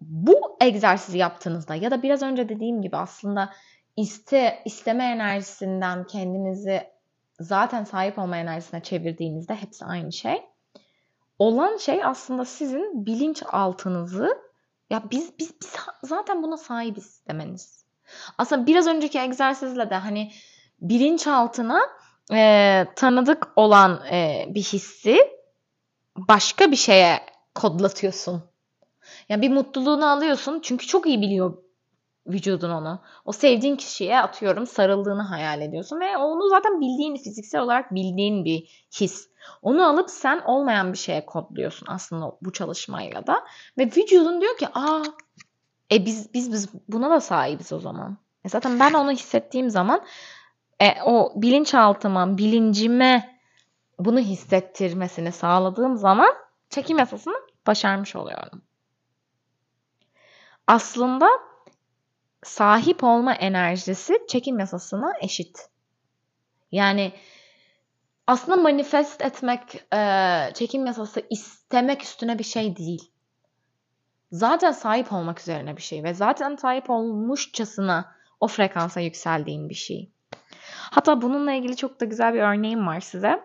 Bu 0.00 0.56
egzersizi 0.60 1.18
yaptığınızda 1.18 1.74
ya 1.74 1.90
da 1.90 2.02
biraz 2.02 2.22
önce 2.22 2.48
dediğim 2.48 2.82
gibi 2.82 2.96
aslında 2.96 3.52
iste, 4.00 4.62
isteme 4.64 5.04
enerjisinden 5.04 6.06
kendinizi 6.06 6.82
zaten 7.40 7.84
sahip 7.84 8.18
olma 8.18 8.36
enerjisine 8.36 8.82
çevirdiğinizde 8.82 9.54
hepsi 9.54 9.84
aynı 9.84 10.12
şey. 10.12 10.42
Olan 11.38 11.76
şey 11.76 12.04
aslında 12.04 12.44
sizin 12.44 13.06
bilinç 13.06 13.42
altınızı 13.52 14.38
ya 14.90 15.02
biz, 15.10 15.38
biz, 15.38 15.54
biz 15.60 15.72
zaten 16.02 16.42
buna 16.42 16.56
sahibiz 16.56 17.22
demeniz. 17.28 17.84
Aslında 18.38 18.66
biraz 18.66 18.86
önceki 18.86 19.18
egzersizle 19.18 19.90
de 19.90 19.94
hani 19.94 20.32
bilinçaltına 20.80 21.80
e, 22.32 22.86
tanıdık 22.96 23.48
olan 23.56 24.06
e, 24.12 24.46
bir 24.48 24.62
hissi 24.62 25.18
başka 26.16 26.70
bir 26.70 26.76
şeye 26.76 27.20
kodlatıyorsun. 27.54 28.42
Yani 29.28 29.42
bir 29.42 29.50
mutluluğunu 29.50 30.10
alıyorsun 30.10 30.60
çünkü 30.62 30.86
çok 30.86 31.06
iyi 31.06 31.20
biliyor 31.20 31.69
vücudun 32.26 32.70
onu. 32.70 33.00
O 33.24 33.32
sevdiğin 33.32 33.76
kişiye 33.76 34.20
atıyorum 34.20 34.66
sarıldığını 34.66 35.22
hayal 35.22 35.60
ediyorsun 35.60 36.00
ve 36.00 36.16
onu 36.16 36.48
zaten 36.48 36.80
bildiğin 36.80 37.16
fiziksel 37.16 37.60
olarak 37.60 37.94
bildiğin 37.94 38.44
bir 38.44 38.86
his. 39.00 39.30
Onu 39.62 39.86
alıp 39.86 40.10
sen 40.10 40.40
olmayan 40.40 40.92
bir 40.92 40.98
şeye 40.98 41.26
kodluyorsun 41.26 41.86
aslında 41.90 42.32
bu 42.42 42.52
çalışmayla 42.52 43.26
da 43.26 43.44
ve 43.78 43.86
vücudun 43.86 44.40
diyor 44.40 44.58
ki 44.58 44.68
aa 44.74 45.02
e 45.92 46.06
biz 46.06 46.34
biz 46.34 46.52
biz 46.52 46.68
buna 46.88 47.10
da 47.10 47.20
sahibiz 47.20 47.72
o 47.72 47.80
zaman. 47.80 48.16
E 48.44 48.48
zaten 48.48 48.80
ben 48.80 48.92
onu 48.92 49.10
hissettiğim 49.10 49.70
zaman 49.70 50.02
e, 50.80 51.02
o 51.02 51.32
bilinçaltıma, 51.36 52.38
bilincime 52.38 53.40
bunu 53.98 54.18
hissettirmesini 54.18 55.32
sağladığım 55.32 55.96
zaman 55.96 56.34
çekim 56.70 56.98
yasasını 56.98 57.34
başarmış 57.66 58.16
oluyorum. 58.16 58.62
Aslında 60.66 61.28
sahip 62.42 63.04
olma 63.04 63.32
enerjisi 63.34 64.18
çekim 64.28 64.58
yasasına 64.58 65.12
eşit. 65.22 65.68
Yani 66.72 67.12
aslında 68.26 68.56
manifest 68.56 69.22
etmek, 69.22 69.84
e, 69.94 70.54
çekim 70.54 70.86
yasası 70.86 71.22
istemek 71.30 72.02
üstüne 72.02 72.38
bir 72.38 72.44
şey 72.44 72.76
değil. 72.76 73.12
Zaten 74.32 74.72
sahip 74.72 75.12
olmak 75.12 75.40
üzerine 75.40 75.76
bir 75.76 75.82
şey 75.82 76.04
ve 76.04 76.14
zaten 76.14 76.56
sahip 76.56 76.90
olmuşçasına 76.90 78.12
o 78.40 78.48
frekansa 78.48 79.00
yükseldiğin 79.00 79.68
bir 79.68 79.74
şey. 79.74 80.10
Hatta 80.90 81.22
bununla 81.22 81.52
ilgili 81.52 81.76
çok 81.76 82.00
da 82.00 82.04
güzel 82.04 82.34
bir 82.34 82.40
örneğim 82.40 82.86
var 82.86 83.00
size. 83.00 83.42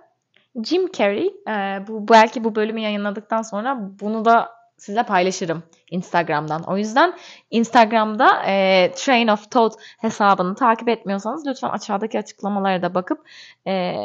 Jim 0.63 0.91
Carrey, 0.91 1.27
e, 1.47 1.87
bu 1.87 2.07
belki 2.07 2.43
bu 2.43 2.55
bölümü 2.55 2.79
yayınladıktan 2.79 3.41
sonra 3.41 3.77
bunu 3.99 4.25
da 4.25 4.54
size 4.77 5.03
paylaşırım 5.03 5.63
Instagram'dan. 5.91 6.63
O 6.63 6.77
yüzden 6.77 7.13
Instagram'da 7.51 8.43
e, 8.45 8.91
Train 8.95 9.27
of 9.27 9.51
Thought 9.51 9.73
hesabını 9.97 10.55
takip 10.55 10.89
etmiyorsanız 10.89 11.47
lütfen 11.47 11.69
aşağıdaki 11.69 12.19
açıklamalara 12.19 12.81
da 12.81 12.95
bakıp 12.95 13.27
e, 13.67 13.95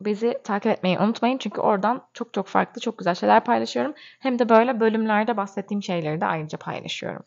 bizi 0.00 0.40
takip 0.44 0.72
etmeyi 0.72 0.98
unutmayın. 0.98 1.38
Çünkü 1.38 1.60
oradan 1.60 2.02
çok 2.12 2.34
çok 2.34 2.46
farklı, 2.46 2.80
çok 2.80 2.98
güzel 2.98 3.14
şeyler 3.14 3.44
paylaşıyorum. 3.44 3.94
Hem 4.18 4.38
de 4.38 4.48
böyle 4.48 4.80
bölümlerde 4.80 5.36
bahsettiğim 5.36 5.82
şeyleri 5.82 6.20
de 6.20 6.26
ayrıca 6.26 6.58
paylaşıyorum. 6.58 7.22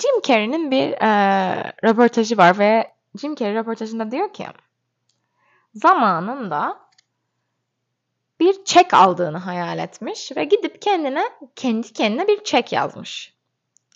Jim 0.00 0.20
Carrey'nin 0.26 0.70
bir 0.70 0.92
e, 0.92 1.72
röportajı 1.84 2.36
var 2.36 2.58
ve 2.58 2.92
Jim 3.20 3.34
Carrey 3.34 3.54
röportajında 3.54 4.10
diyor 4.10 4.32
ki 4.32 4.46
zamanında 5.74 6.83
bir 8.44 8.64
çek 8.64 8.94
aldığını 8.94 9.38
hayal 9.38 9.78
etmiş 9.78 10.36
ve 10.36 10.44
gidip 10.44 10.82
kendine 10.82 11.24
kendi 11.56 11.92
kendine 11.92 12.28
bir 12.28 12.44
çek 12.44 12.72
yazmış. 12.72 13.34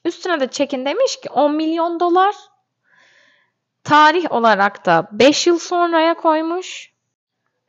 Üstüne 0.05 0.41
de 0.41 0.49
çekin 0.49 0.87
demiş 0.87 1.21
ki 1.21 1.31
10 1.31 1.55
milyon 1.55 2.01
dolar. 2.01 2.35
Tarih 3.85 4.33
olarak 4.33 4.87
da 4.87 5.09
5 5.13 5.47
yıl 5.47 5.59
sonraya 5.59 6.15
koymuş. 6.15 6.93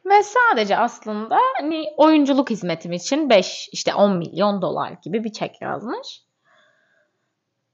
Ve 0.06 0.24
sadece 0.24 0.78
aslında 0.78 1.40
hani 1.60 1.86
oyunculuk 1.98 2.50
hizmetim 2.50 2.92
için 2.92 3.30
5 3.30 3.70
işte 3.72 3.94
10 3.94 4.18
milyon 4.18 4.62
dolar 4.62 4.92
gibi 5.04 5.24
bir 5.24 5.32
çek 5.32 5.62
yazmış. 5.62 6.22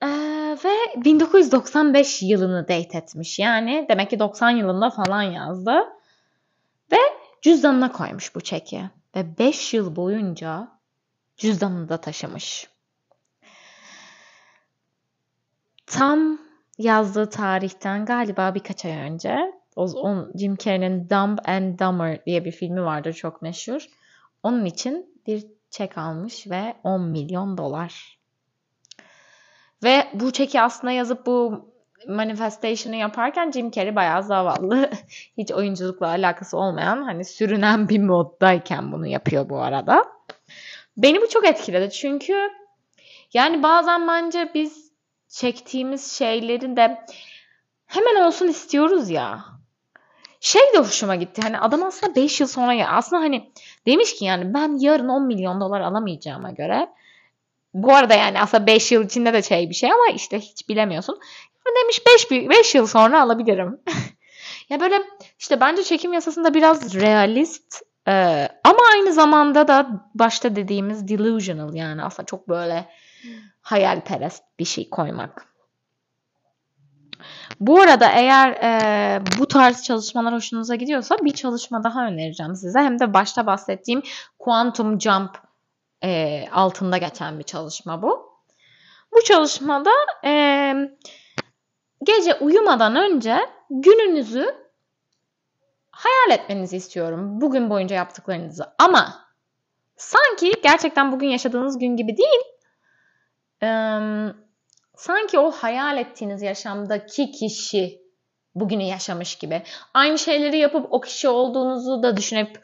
Ee, 0.04 0.08
ve 0.65 1.04
1995 1.06 2.22
yılını 2.22 2.63
date 2.63 2.98
etmiş. 2.98 3.39
Yani 3.39 3.86
demek 3.89 4.10
ki 4.10 4.20
90 4.20 4.50
yılında 4.50 4.89
falan 4.89 5.22
yazdı. 5.22 5.86
Ve 6.91 6.98
cüzdanına 7.46 7.92
koymuş 7.92 8.36
bu 8.36 8.42
çeki. 8.42 8.90
Ve 9.16 9.38
5 9.38 9.74
yıl 9.74 9.96
boyunca 9.96 10.68
cüzdanında 11.38 12.02
taşımış. 12.02 12.70
Tam 15.86 16.40
yazdığı 16.78 17.30
tarihten 17.30 18.06
galiba 18.06 18.56
birkaç 18.56 18.86
ay 18.86 18.92
önce 18.92 19.54
o, 19.76 19.84
on, 19.84 20.32
Jim 20.36 20.56
Carrey'nin 20.56 21.10
Dumb 21.10 21.38
and 21.46 21.80
Dumber 21.80 22.26
diye 22.26 22.46
bir 22.46 22.52
filmi 22.52 22.84
vardır 22.84 23.14
çok 23.14 23.42
meşhur. 23.42 23.86
Onun 24.44 24.66
için 24.66 25.22
bir 25.28 25.46
çek 25.70 25.98
almış 25.98 26.48
ve 26.50 26.76
10 26.84 27.02
milyon 27.02 27.58
dolar. 27.58 28.20
Ve 29.84 30.08
bu 30.14 30.32
çeki 30.32 30.62
aslında 30.62 30.92
yazıp 30.92 31.26
bu 31.26 31.66
manifestation'ı 32.08 32.96
yaparken 32.96 33.52
Jim 33.52 33.72
Carrey 33.72 33.96
bayağı 33.96 34.24
zavallı. 34.24 34.89
Hiç 35.38 35.52
oyunculukla 35.52 36.08
alakası 36.08 36.58
olmayan 36.58 37.04
hani 37.04 37.26
sürünen 37.26 37.89
bir 37.89 38.00
moddayken 38.00 38.91
bunu 38.91 39.08
yapıyor 39.08 39.50
bu 39.50 39.62
arada. 39.62 40.04
Beni 40.98 41.22
bu 41.22 41.30
çok 41.30 41.46
etkiledi 41.46 41.91
çünkü 41.91 42.50
yani 43.34 43.63
bazen 43.63 44.08
bence 44.08 44.52
biz 44.54 44.91
çektiğimiz 45.28 46.12
şeyleri 46.12 46.76
de 46.78 47.06
hemen 47.86 48.26
olsun 48.26 48.48
istiyoruz 48.48 49.10
ya. 49.10 49.46
Şey 50.39 50.62
de 50.74 50.78
hoşuma 50.78 51.15
gitti. 51.15 51.41
Hani 51.44 51.60
adam 51.60 51.84
aslında 51.84 52.15
5 52.15 52.41
yıl 52.41 52.48
sonra 52.48 52.74
ya 52.74 52.89
aslında 52.89 53.22
hani 53.22 53.52
demiş 53.86 54.15
ki 54.15 54.26
yani 54.26 54.54
ben 54.54 54.78
yarın 54.80 55.08
10 55.08 55.24
milyon 55.24 55.62
dolar 55.62 55.82
alamayacağıma 55.82 56.52
göre 56.52 56.88
bu 57.74 57.94
arada 57.96 58.13
yani 58.13 58.41
aslında 58.41 58.68
5 58.68 58.91
yıl 58.91 59.06
içinde 59.06 59.34
de 59.34 59.41
şey 59.41 59.70
bir 59.70 59.76
şey 59.76 59.91
ama 59.91 60.08
işte 60.15 60.39
hiç 60.39 60.70
bilemiyorsun. 60.70 61.20
Demiş 61.82 62.01
5 62.32 62.49
5 62.49 62.75
yıl 62.75 62.88
sonra 62.88 63.21
alabilirim. 63.21 63.80
ya 64.69 64.80
böyle 64.80 65.04
işte 65.39 65.60
bence 65.60 65.84
çekim 65.84 66.13
yasasında 66.13 66.54
biraz 66.54 66.95
realist 66.95 67.82
e, 68.08 68.13
ama 68.63 68.80
aynı 68.93 69.13
zamanda 69.13 69.67
da 69.67 70.10
başta 70.15 70.56
dediğimiz 70.56 71.08
delusional 71.08 71.73
yani 71.73 72.04
aslında 72.04 72.25
çok 72.25 72.49
böyle 72.49 72.89
hayalperest 73.62 74.43
bir 74.60 74.65
şey 74.65 74.89
koymak. 74.89 75.56
Bu 77.60 77.82
arada 77.82 78.12
eğer 78.12 78.49
e, 78.49 79.21
bu 79.39 79.47
tarz 79.47 79.84
çalışmalar 79.84 80.34
hoşunuza 80.34 80.75
gidiyorsa 80.75 81.17
bir 81.21 81.34
çalışma 81.34 81.84
daha 81.84 82.08
önereceğim 82.08 82.56
size. 82.56 82.80
Hem 82.80 82.99
de 82.99 83.13
başta 83.13 83.45
bahsettiğim 83.45 84.01
Quantum 84.39 85.01
Jump 85.01 85.38
e, 86.04 86.45
altında 86.51 86.97
geçen 86.97 87.39
bir 87.39 87.43
çalışma 87.43 88.01
bu. 88.01 88.36
Bu 89.15 89.23
çalışmada 89.23 89.91
e, 90.25 90.73
gece 92.06 92.36
uyumadan 92.36 92.96
önce 92.96 93.38
gününüzü 93.70 94.56
hayal 95.91 96.39
etmenizi 96.39 96.78
istiyorum. 96.78 97.41
Bugün 97.41 97.70
boyunca 97.70 97.96
yaptıklarınızı. 97.96 98.65
Ama 98.80 99.26
sanki 99.98 100.52
gerçekten 100.63 101.12
bugün 101.12 101.28
yaşadığınız 101.28 101.80
gün 101.80 101.98
gibi 101.98 102.18
değil. 102.18 102.44
E, 103.63 103.70
sanki 104.96 105.39
o 105.39 105.52
hayal 105.52 105.98
ettiğiniz 105.98 106.41
yaşamdaki 106.41 107.32
kişi 107.32 108.02
bugünü 108.56 108.84
yaşamış 108.84 109.36
gibi. 109.36 109.63
Aynı 109.94 110.20
şeyleri 110.20 110.58
yapıp 110.58 110.88
o 110.94 111.02
kişi 111.02 111.30
olduğunuzu 111.30 112.04
da 112.04 112.18
düşünüp 112.18 112.62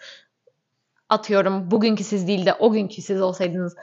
atıyorum 1.09 1.71
bugünkü 1.71 2.03
siz 2.03 2.27
değil 2.27 2.45
de 2.45 2.53
o 2.53 2.71
günkü 2.71 3.01
siz 3.01 3.21
olsaydınız 3.21 3.75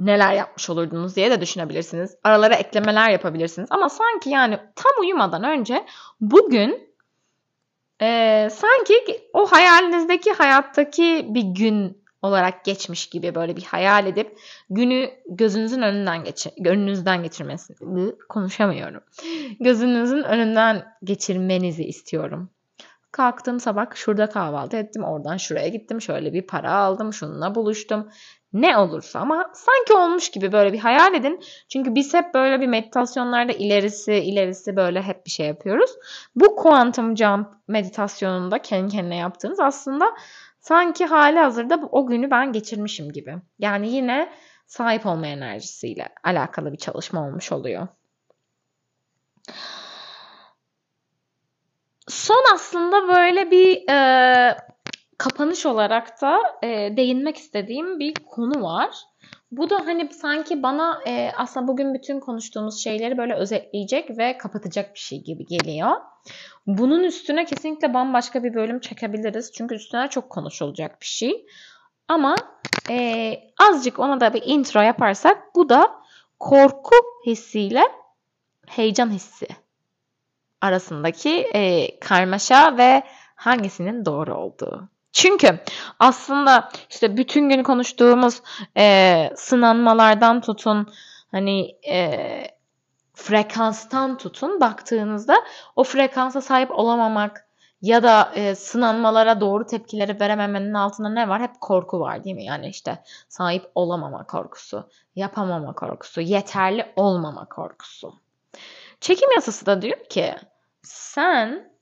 neler 0.00 0.32
yapmış 0.32 0.70
olurdunuz 0.70 1.16
diye 1.16 1.30
de 1.30 1.40
düşünebilirsiniz. 1.40 2.16
Aralara 2.24 2.54
eklemeler 2.54 3.10
yapabilirsiniz. 3.10 3.68
Ama 3.72 3.88
sanki 3.88 4.30
yani 4.30 4.58
tam 4.76 4.92
uyumadan 5.00 5.44
önce 5.44 5.86
bugün 6.20 6.94
e, 8.02 8.48
sanki 8.52 9.28
o 9.32 9.46
hayalinizdeki 9.46 10.32
hayattaki 10.32 11.26
bir 11.28 11.42
gün 11.42 12.04
olarak 12.22 12.64
geçmiş 12.64 13.06
gibi 13.06 13.34
böyle 13.34 13.56
bir 13.56 13.64
hayal 13.64 14.06
edip 14.06 14.38
günü 14.70 15.10
gözünüzün 15.28 15.82
önünden 15.82 16.24
geçir 16.24 16.52
önünüzden 16.66 17.22
geçirmesini 17.22 18.12
konuşamıyorum. 18.28 19.00
Gözünüzün 19.60 20.22
önünden 20.22 20.84
geçirmenizi 21.04 21.84
istiyorum. 21.84 22.50
Kalktım 23.12 23.60
sabah 23.60 23.94
şurada 23.94 24.28
kahvaltı 24.28 24.76
ettim. 24.76 25.04
Oradan 25.04 25.36
şuraya 25.36 25.68
gittim. 25.68 26.00
Şöyle 26.00 26.32
bir 26.32 26.46
para 26.46 26.72
aldım. 26.72 27.12
Şununla 27.12 27.54
buluştum. 27.54 28.08
Ne 28.54 28.76
olursa 28.76 29.20
ama 29.20 29.50
sanki 29.54 29.92
olmuş 29.92 30.30
gibi 30.30 30.52
böyle 30.52 30.72
bir 30.72 30.78
hayal 30.78 31.14
edin. 31.14 31.40
Çünkü 31.68 31.94
biz 31.94 32.14
hep 32.14 32.34
böyle 32.34 32.60
bir 32.60 32.66
meditasyonlarda 32.66 33.52
ilerisi 33.52 34.14
ilerisi 34.14 34.76
böyle 34.76 35.02
hep 35.02 35.26
bir 35.26 35.30
şey 35.30 35.46
yapıyoruz. 35.46 35.90
Bu 36.36 36.56
quantum 36.56 37.16
jump 37.16 37.48
meditasyonunda 37.68 38.58
kendi 38.62 38.92
kendine 38.92 39.16
yaptığınız 39.16 39.60
aslında 39.60 40.04
sanki 40.60 41.06
hali 41.06 41.38
hazırda 41.38 41.88
o 41.92 42.06
günü 42.06 42.30
ben 42.30 42.52
geçirmişim 42.52 43.12
gibi. 43.12 43.36
Yani 43.58 43.88
yine 43.88 44.32
sahip 44.66 45.06
olma 45.06 45.26
enerjisiyle 45.26 46.08
alakalı 46.24 46.72
bir 46.72 46.78
çalışma 46.78 47.26
olmuş 47.26 47.52
oluyor. 47.52 47.88
Son 52.08 52.44
aslında 52.54 53.08
böyle 53.08 53.50
bir 53.50 53.90
e, 53.90 54.56
kapanış 55.18 55.66
olarak 55.66 56.22
da 56.22 56.38
e, 56.62 56.96
değinmek 56.96 57.36
istediğim 57.36 57.98
bir 57.98 58.14
konu 58.14 58.62
var. 58.62 58.90
Bu 59.50 59.70
da 59.70 59.86
hani 59.86 60.12
sanki 60.12 60.62
bana 60.62 61.00
e, 61.06 61.30
aslında 61.36 61.68
bugün 61.68 61.94
bütün 61.94 62.20
konuştuğumuz 62.20 62.82
şeyleri 62.82 63.18
böyle 63.18 63.34
özetleyecek 63.34 64.18
ve 64.18 64.38
kapatacak 64.38 64.94
bir 64.94 65.00
şey 65.00 65.22
gibi 65.24 65.46
geliyor. 65.46 65.90
Bunun 66.66 67.04
üstüne 67.04 67.44
kesinlikle 67.44 67.94
bambaşka 67.94 68.44
bir 68.44 68.54
bölüm 68.54 68.80
çekebiliriz. 68.80 69.52
Çünkü 69.52 69.74
üstüne 69.74 70.08
çok 70.08 70.30
konuşulacak 70.30 71.00
bir 71.00 71.06
şey. 71.06 71.46
Ama 72.08 72.36
e, 72.90 73.34
azıcık 73.58 73.98
ona 73.98 74.20
da 74.20 74.34
bir 74.34 74.42
intro 74.44 74.80
yaparsak 74.80 75.54
bu 75.54 75.68
da 75.68 75.94
korku 76.38 76.94
hissiyle 77.26 77.82
heyecan 78.66 79.10
hissi 79.10 79.46
arasındaki 80.60 81.30
e, 81.54 81.90
karmaşa 82.00 82.76
ve 82.76 83.02
hangisinin 83.36 84.04
doğru 84.04 84.34
olduğu. 84.34 84.88
Çünkü 85.14 85.58
aslında 85.98 86.68
işte 86.90 87.16
bütün 87.16 87.48
gün 87.48 87.62
konuştuğumuz 87.62 88.42
e, 88.76 89.30
sınanmalardan 89.36 90.40
tutun 90.40 90.92
hani 91.30 91.76
e, 91.88 92.20
frekanstan 93.14 94.18
tutun 94.18 94.60
baktığınızda 94.60 95.34
o 95.76 95.84
frekansa 95.84 96.40
sahip 96.40 96.70
olamamak 96.70 97.46
ya 97.82 98.02
da 98.02 98.32
e, 98.34 98.54
sınanmalara 98.54 99.40
doğru 99.40 99.66
tepkileri 99.66 100.20
verememenin 100.20 100.74
altında 100.74 101.08
ne 101.08 101.28
var? 101.28 101.42
Hep 101.42 101.60
korku 101.60 102.00
var 102.00 102.24
değil 102.24 102.36
mi? 102.36 102.44
Yani 102.44 102.68
işte 102.68 103.02
sahip 103.28 103.70
olamama 103.74 104.26
korkusu, 104.26 104.88
yapamama 105.16 105.74
korkusu, 105.74 106.20
yeterli 106.20 106.92
olmama 106.96 107.48
korkusu. 107.48 108.14
Çekim 109.00 109.28
yasası 109.34 109.66
da 109.66 109.82
diyor 109.82 110.04
ki 110.04 110.34
sen 110.82 111.73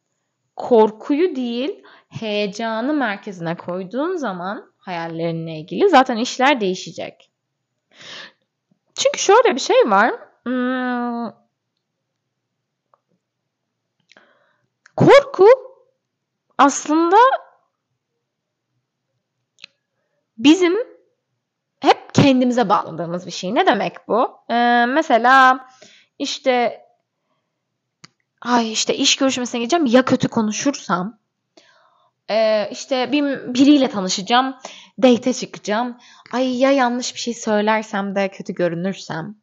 korkuyu 0.56 1.36
değil 1.36 1.82
heyecanı 2.08 2.94
merkezine 2.94 3.56
koyduğun 3.56 4.16
zaman 4.16 4.72
hayallerinle 4.78 5.58
ilgili 5.58 5.88
zaten 5.88 6.16
işler 6.16 6.60
değişecek. 6.60 7.30
Çünkü 8.94 9.18
şöyle 9.18 9.54
bir 9.54 9.60
şey 9.60 9.76
var. 9.90 10.12
Hmm, 10.44 11.32
korku 14.96 15.46
aslında 16.58 17.16
bizim 20.38 20.74
hep 21.80 22.14
kendimize 22.14 22.68
bağladığımız 22.68 23.26
bir 23.26 23.30
şey. 23.30 23.54
Ne 23.54 23.66
demek 23.66 24.08
bu? 24.08 24.30
Ee, 24.50 24.86
mesela 24.88 25.66
işte 26.18 26.82
ay 28.44 28.72
işte 28.72 28.94
iş 28.94 29.16
görüşmesine 29.16 29.60
gideceğim 29.60 29.86
ya 29.86 30.04
kötü 30.04 30.28
konuşursam 30.28 31.18
ee, 32.30 32.68
işte 32.70 33.12
bir, 33.12 33.54
biriyle 33.54 33.88
tanışacağım 33.88 34.56
date 35.02 35.32
çıkacağım. 35.32 35.98
Ay 36.32 36.58
ya 36.58 36.72
yanlış 36.72 37.14
bir 37.14 37.20
şey 37.20 37.34
söylersem 37.34 38.14
de 38.14 38.28
kötü 38.28 38.54
görünürsem? 38.54 39.34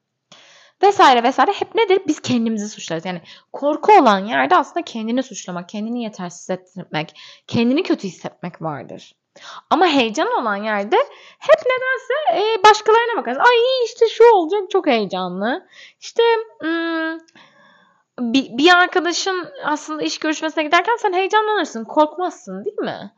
Vesaire 0.84 1.24
vesaire. 1.24 1.52
Hep 1.52 1.76
nedir? 1.76 2.02
Biz 2.08 2.20
kendimizi 2.20 2.70
suçlarız. 2.70 3.06
Yani 3.06 3.22
korku 3.54 3.92
olan 3.94 4.26
yerde 4.26 4.56
aslında 4.56 4.86
kendini 4.86 5.24
suçlamak 5.24 5.70
kendini 5.70 6.04
yetersiz 6.04 6.50
hissetmek 6.50 7.16
kendini 7.48 7.84
kötü 7.84 8.08
hissetmek 8.08 8.62
vardır. 8.62 9.16
Ama 9.70 9.88
heyecan 9.88 10.42
olan 10.42 10.56
yerde 10.56 10.98
hep 11.40 11.60
nedense 11.66 12.44
e, 12.44 12.64
başkalarına 12.64 13.18
bakarız. 13.18 13.38
Ay 13.38 13.86
işte 13.86 14.06
şu 14.10 14.24
olacak 14.34 14.70
çok 14.72 14.88
heyecanlı. 14.88 15.68
İşte 16.00 16.24
hmm, 16.60 17.18
bir, 18.22 18.58
bir 18.58 18.74
arkadaşın 18.74 19.48
aslında 19.66 20.04
iş 20.04 20.18
görüşmesine 20.18 20.64
giderken 20.64 20.96
sen 21.00 21.14
heyecanlanırsın, 21.14 21.84
korkmazsın 21.86 22.66
değil 22.66 22.78
mi? 22.78 23.12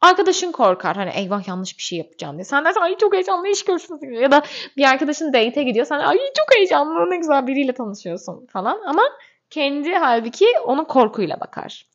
Arkadaşın 0.00 0.52
korkar 0.52 0.96
hani 0.96 1.10
eyvah 1.10 1.48
yanlış 1.48 1.78
bir 1.78 1.82
şey 1.82 1.98
yapacağım 1.98 2.36
diye. 2.36 2.44
Sen 2.44 2.64
dersin 2.64 2.80
ay 2.80 2.96
çok 2.96 3.14
heyecanlı 3.14 3.48
iş 3.48 3.64
görüşmesi 3.64 4.06
gidiyor. 4.06 4.22
Ya 4.22 4.30
da 4.30 4.42
bir 4.76 4.84
arkadaşın 4.84 5.32
date'e 5.32 5.62
gidiyor. 5.62 5.86
Sen 5.86 5.98
ay 5.98 6.18
çok 6.18 6.56
heyecanlı 6.56 7.10
ne 7.10 7.16
güzel 7.16 7.46
biriyle 7.46 7.74
tanışıyorsun 7.74 8.46
falan. 8.46 8.80
Ama 8.86 9.02
kendi 9.50 9.94
halbuki 9.94 10.46
onun 10.64 10.84
korkuyla 10.84 11.40
bakar. 11.40 11.86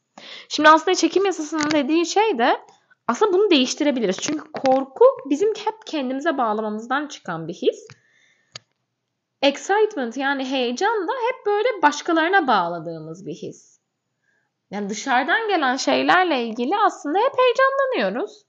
Şimdi 0.49 0.69
aslında 0.69 0.95
çekim 0.95 1.25
yasasının 1.25 1.71
dediği 1.71 2.05
şey 2.05 2.37
de 2.37 2.57
aslında 3.07 3.33
bunu 3.33 3.49
değiştirebiliriz. 3.49 4.17
Çünkü 4.21 4.51
korku 4.51 5.05
bizim 5.29 5.49
hep 5.49 5.75
kendimize 5.85 6.37
bağlamamızdan 6.37 7.07
çıkan 7.07 7.47
bir 7.47 7.53
his. 7.53 7.87
Excitement 9.43 10.17
yani 10.17 10.51
heyecan 10.51 11.07
da 11.07 11.11
hep 11.11 11.45
böyle 11.45 11.81
başkalarına 11.81 12.47
bağladığımız 12.47 13.25
bir 13.25 13.33
his. 13.33 13.79
Yani 14.71 14.89
dışarıdan 14.89 15.47
gelen 15.47 15.75
şeylerle 15.75 16.43
ilgili 16.43 16.77
aslında 16.85 17.19
hep 17.19 17.33
heyecanlanıyoruz. 17.37 18.45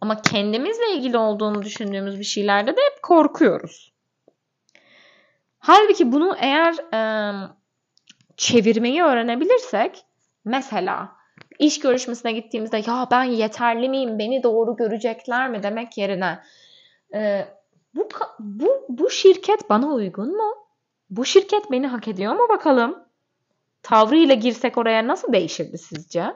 Ama 0.00 0.22
kendimizle 0.22 0.90
ilgili 0.90 1.18
olduğunu 1.18 1.62
düşündüğümüz 1.62 2.18
bir 2.18 2.24
şeylerde 2.24 2.76
de 2.76 2.80
hep 2.80 3.02
korkuyoruz. 3.02 3.92
Halbuki 5.58 6.12
bunu 6.12 6.36
eğer 6.38 6.74
e, 6.94 7.00
çevirmeyi 8.36 9.02
öğrenebilirsek 9.02 10.04
mesela 10.44 11.12
iş 11.58 11.78
görüşmesine 11.78 12.32
gittiğimizde 12.32 12.76
ya 12.76 13.08
ben 13.10 13.24
yeterli 13.24 13.88
miyim, 13.88 14.18
beni 14.18 14.42
doğru 14.42 14.76
görecekler 14.76 15.50
mi 15.50 15.62
demek 15.62 15.98
yerine 15.98 16.42
e, 17.14 17.48
bu, 18.42 18.84
bu, 18.88 19.10
şirket 19.10 19.70
bana 19.70 19.86
uygun 19.86 20.36
mu? 20.36 20.54
Bu 21.10 21.24
şirket 21.24 21.70
beni 21.70 21.86
hak 21.86 22.08
ediyor 22.08 22.34
mu 22.34 22.48
bakalım? 22.48 22.98
Tavrıyla 23.82 24.34
girsek 24.34 24.78
oraya 24.78 25.06
nasıl 25.06 25.32
değişirdi 25.32 25.78
sizce? 25.78 26.34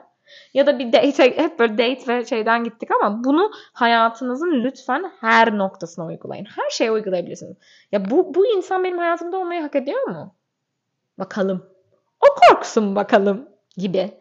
Ya 0.53 0.67
da 0.67 0.79
bir 0.79 0.93
date, 0.93 1.37
hep 1.37 1.59
böyle 1.59 1.73
date 1.73 2.07
ve 2.07 2.25
şeyden 2.25 2.63
gittik 2.63 2.89
ama 2.91 3.23
bunu 3.23 3.51
hayatınızın 3.73 4.63
lütfen 4.63 5.11
her 5.19 5.57
noktasına 5.57 6.05
uygulayın. 6.05 6.45
Her 6.45 6.69
şeye 6.69 6.91
uygulayabilirsiniz. 6.91 7.57
Ya 7.91 8.09
bu, 8.09 8.33
bu 8.33 8.47
insan 8.47 8.83
benim 8.83 8.97
hayatımda 8.97 9.37
olmayı 9.37 9.61
hak 9.61 9.75
ediyor 9.75 10.07
mu? 10.07 10.35
Bakalım. 11.19 11.65
O 12.21 12.25
korksun 12.49 12.95
bakalım 12.95 13.49
gibi. 13.77 14.11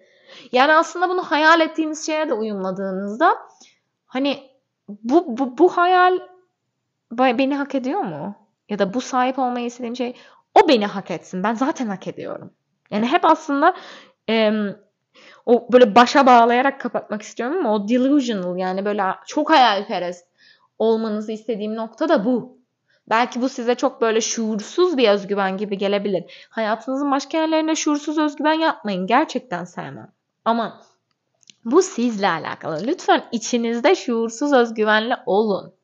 Yani 0.53 0.73
aslında 0.75 1.09
bunu 1.09 1.23
hayal 1.23 1.61
ettiğiniz 1.61 2.07
şeye 2.07 2.29
de 2.29 2.35
uyumladığınızda 2.35 3.39
hani 4.07 4.51
bu, 4.89 5.39
bu, 5.39 5.59
bu 5.59 5.77
hayal 5.77 6.19
beni 7.19 7.57
hak 7.57 7.75
ediyor 7.75 8.01
mu? 8.01 8.35
Ya 8.69 8.79
da 8.79 8.95
bu 8.95 9.01
sahip 9.01 9.39
olmayı 9.39 9.67
istediğim 9.67 9.97
şey 9.97 10.15
o 10.55 10.69
beni 10.69 10.87
hak 10.87 11.11
etsin. 11.11 11.43
Ben 11.43 11.55
zaten 11.55 11.87
hak 11.87 12.09
ediyorum. 12.09 12.51
Yani 12.91 13.07
hep 13.07 13.25
aslında 13.25 13.75
e, 14.31 14.53
o 15.47 15.73
böyle 15.73 15.95
başa 15.95 16.27
bağlayarak 16.27 16.81
kapatmak 16.81 17.23
istiyorum 17.23 17.57
ama 17.59 17.75
o 17.75 17.89
delusional 17.89 18.59
yani 18.59 18.85
böyle 18.85 19.03
çok 19.27 19.51
hayalperest 19.51 20.27
olmanızı 20.79 21.33
istediğim 21.33 21.75
nokta 21.75 22.09
da 22.09 22.25
bu. 22.25 22.57
Belki 23.11 23.43
bu 23.43 23.49
size 23.49 23.75
çok 23.75 24.01
böyle 24.01 24.21
şuursuz 24.21 24.97
bir 24.97 25.09
özgüven 25.09 25.57
gibi 25.57 25.79
gelebilir. 25.79 26.47
Hayatınızın 26.51 27.11
başka 27.11 27.39
yerlerinde 27.39 27.75
şuursuz 27.75 28.19
özgüven 28.19 28.53
yapmayın. 28.61 29.07
Gerçekten 29.07 29.65
sevmem. 29.65 30.13
Ama 30.45 30.81
bu 31.65 31.83
sizle 31.83 32.29
alakalı. 32.29 32.81
Lütfen 32.87 33.25
içinizde 33.33 33.95
şuursuz 33.95 34.53
özgüvenli 34.53 35.15
olun. 35.27 35.76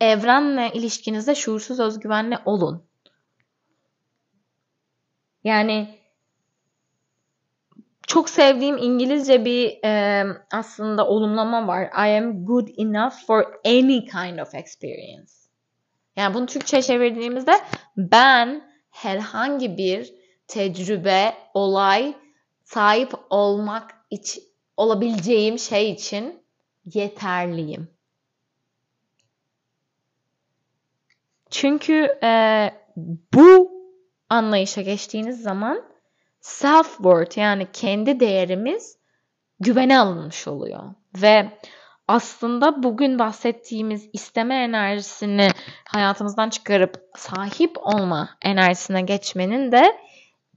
Evrenle 0.00 0.70
ilişkinizde 0.74 1.34
şuursuz 1.34 1.80
özgüvenli 1.80 2.38
olun. 2.44 2.84
Yani 5.44 5.98
çok 8.06 8.30
sevdiğim 8.30 8.78
İngilizce 8.78 9.44
bir 9.44 9.84
e, 9.84 10.24
aslında 10.52 11.06
olumlama 11.06 11.66
var. 11.66 11.84
I 11.84 12.18
am 12.18 12.44
good 12.44 12.68
enough 12.78 13.14
for 13.26 13.44
any 13.66 14.04
kind 14.06 14.38
of 14.38 14.54
experience. 14.54 15.32
Yani 16.16 16.34
bunu 16.34 16.46
Türkçe 16.46 16.82
çevirdiğimizde 16.82 17.52
ben 17.96 18.70
herhangi 18.90 19.76
bir 19.76 20.14
tecrübe, 20.48 21.34
olay 21.54 22.14
sahip 22.64 23.12
olmak 23.30 23.90
için 24.10 24.42
olabileceğim 24.76 25.58
şey 25.58 25.90
için 25.90 26.42
yeterliyim. 26.94 27.99
Çünkü 31.50 32.18
e, 32.22 32.70
bu 33.34 33.70
anlayışa 34.28 34.82
geçtiğiniz 34.82 35.42
zaman 35.42 35.82
self-worth 36.42 37.40
yani 37.40 37.66
kendi 37.72 38.20
değerimiz 38.20 38.98
güvene 39.60 39.98
alınmış 39.98 40.48
oluyor. 40.48 40.82
Ve 41.22 41.50
aslında 42.08 42.82
bugün 42.82 43.18
bahsettiğimiz 43.18 44.08
isteme 44.12 44.54
enerjisini 44.54 45.48
hayatımızdan 45.88 46.50
çıkarıp 46.50 47.10
sahip 47.16 47.76
olma 47.78 48.28
enerjisine 48.42 49.02
geçmenin 49.02 49.72
de 49.72 49.98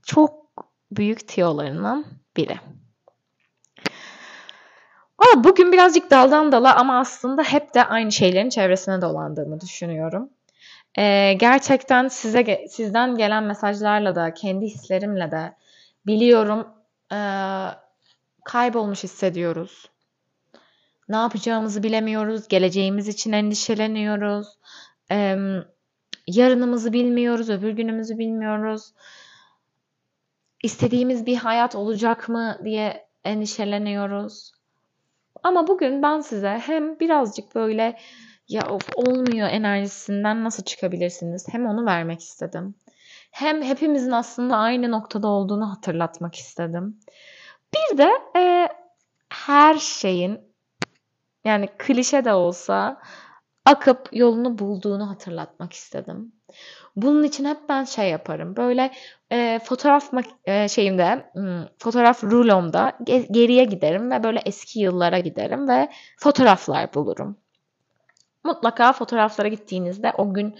çok 0.06 0.44
büyük 0.90 1.28
tiyolarından 1.28 2.04
biri. 2.36 2.58
Ama 5.18 5.44
bugün 5.44 5.72
birazcık 5.72 6.10
daldan 6.10 6.52
dala 6.52 6.76
ama 6.76 6.98
aslında 6.98 7.42
hep 7.42 7.74
de 7.74 7.84
aynı 7.84 8.12
şeylerin 8.12 8.48
çevresine 8.48 9.02
dolandığımı 9.02 9.60
düşünüyorum. 9.60 10.30
Ee, 10.98 11.32
gerçekten 11.32 12.08
size 12.08 12.66
sizden 12.68 13.16
gelen 13.16 13.44
mesajlarla 13.44 14.14
da 14.14 14.34
kendi 14.34 14.66
hislerimle 14.66 15.30
de 15.30 15.56
biliyorum 16.06 16.68
e, 17.12 17.18
kaybolmuş 18.44 19.04
hissediyoruz. 19.04 19.90
Ne 21.08 21.16
yapacağımızı 21.16 21.82
bilemiyoruz. 21.82 22.48
Geleceğimiz 22.48 23.08
için 23.08 23.32
endişeleniyoruz. 23.32 24.46
E, 25.10 25.36
yarınımızı 26.26 26.92
bilmiyoruz. 26.92 27.50
Öbür 27.50 27.70
günümüzü 27.70 28.18
bilmiyoruz. 28.18 28.92
İstediğimiz 30.62 31.26
bir 31.26 31.36
hayat 31.36 31.74
olacak 31.74 32.28
mı 32.28 32.58
diye 32.64 33.06
endişeleniyoruz. 33.24 34.52
Ama 35.42 35.66
bugün 35.66 36.02
ben 36.02 36.20
size 36.20 36.62
hem 36.66 37.00
birazcık 37.00 37.54
böyle 37.54 37.98
ya 38.48 38.68
of 38.68 38.90
olmuyor 38.90 39.48
enerjisinden 39.48 40.44
nasıl 40.44 40.64
çıkabilirsiniz 40.64 41.46
hem 41.52 41.66
onu 41.66 41.86
vermek 41.86 42.20
istedim. 42.22 42.74
Hem 43.30 43.62
hepimizin 43.62 44.10
aslında 44.10 44.56
aynı 44.56 44.90
noktada 44.90 45.28
olduğunu 45.28 45.70
hatırlatmak 45.70 46.34
istedim. 46.34 47.00
Bir 47.74 47.98
de 47.98 48.10
e, 48.36 48.68
her 49.28 49.74
şeyin 49.74 50.40
yani 51.44 51.68
klişe 51.78 52.24
de 52.24 52.32
olsa 52.32 53.00
akıp 53.64 54.08
yolunu 54.12 54.58
bulduğunu 54.58 55.10
hatırlatmak 55.10 55.72
istedim. 55.72 56.32
Bunun 56.96 57.22
için 57.22 57.44
hep 57.44 57.68
ben 57.68 57.84
şey 57.84 58.10
yaparım. 58.10 58.56
Böyle 58.56 58.90
e, 59.32 59.60
fotoğraf 59.64 60.10
e, 60.44 60.68
şeyimde, 60.68 61.32
fotoğraf 61.78 62.24
rulomda 62.24 62.90
ge- 63.00 63.32
geriye 63.32 63.64
giderim 63.64 64.10
ve 64.10 64.22
böyle 64.24 64.42
eski 64.44 64.80
yıllara 64.80 65.18
giderim 65.18 65.68
ve 65.68 65.88
fotoğraflar 66.18 66.94
bulurum. 66.94 67.43
Mutlaka 68.44 68.92
fotoğraflara 68.92 69.48
gittiğinizde 69.48 70.12
o 70.18 70.34
gün 70.34 70.56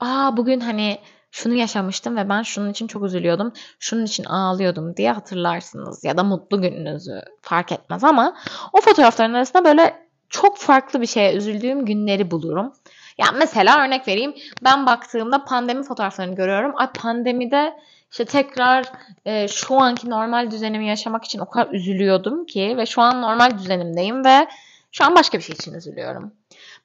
aa 0.00 0.36
bugün 0.36 0.60
hani 0.60 0.98
şunu 1.30 1.54
yaşamıştım 1.54 2.16
ve 2.16 2.28
ben 2.28 2.42
şunun 2.42 2.70
için 2.70 2.86
çok 2.86 3.04
üzülüyordum, 3.04 3.52
şunun 3.78 4.04
için 4.04 4.24
ağlıyordum 4.24 4.96
diye 4.96 5.12
hatırlarsınız. 5.12 6.04
Ya 6.04 6.16
da 6.16 6.24
mutlu 6.24 6.62
gününüzü 6.62 7.22
fark 7.42 7.72
etmez 7.72 8.04
ama 8.04 8.36
o 8.72 8.80
fotoğrafların 8.80 9.34
arasında 9.34 9.64
böyle 9.64 10.06
çok 10.28 10.58
farklı 10.58 11.00
bir 11.00 11.06
şeye 11.06 11.34
üzüldüğüm 11.34 11.84
günleri 11.84 12.30
bulurum. 12.30 12.72
Ya 13.18 13.26
mesela 13.38 13.84
örnek 13.84 14.08
vereyim. 14.08 14.34
Ben 14.64 14.86
baktığımda 14.86 15.44
pandemi 15.44 15.82
fotoğraflarını 15.82 16.34
görüyorum. 16.34 16.72
Ay 16.76 16.92
pandemide 16.92 17.76
işte 18.10 18.24
tekrar 18.24 18.92
e, 19.24 19.48
şu 19.48 19.80
anki 19.80 20.10
normal 20.10 20.50
düzenimi 20.50 20.88
yaşamak 20.88 21.24
için 21.24 21.38
o 21.38 21.50
kadar 21.50 21.72
üzülüyordum 21.72 22.46
ki 22.46 22.74
ve 22.76 22.86
şu 22.86 23.02
an 23.02 23.22
normal 23.22 23.58
düzenimdeyim 23.58 24.24
ve 24.24 24.46
şu 24.92 25.04
an 25.04 25.14
başka 25.14 25.38
bir 25.38 25.42
şey 25.42 25.54
için 25.54 25.74
üzülüyorum. 25.74 26.34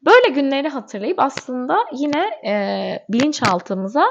Böyle 0.05 0.29
günleri 0.29 0.67
hatırlayıp 0.67 1.19
aslında 1.19 1.77
yine 1.93 2.25
e, 2.45 3.05
bilinçaltımıza 3.09 4.05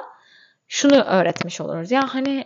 şunu 0.69 0.95
öğretmiş 0.95 1.61
oluruz. 1.61 1.91
Ya 1.91 2.15
hani 2.15 2.45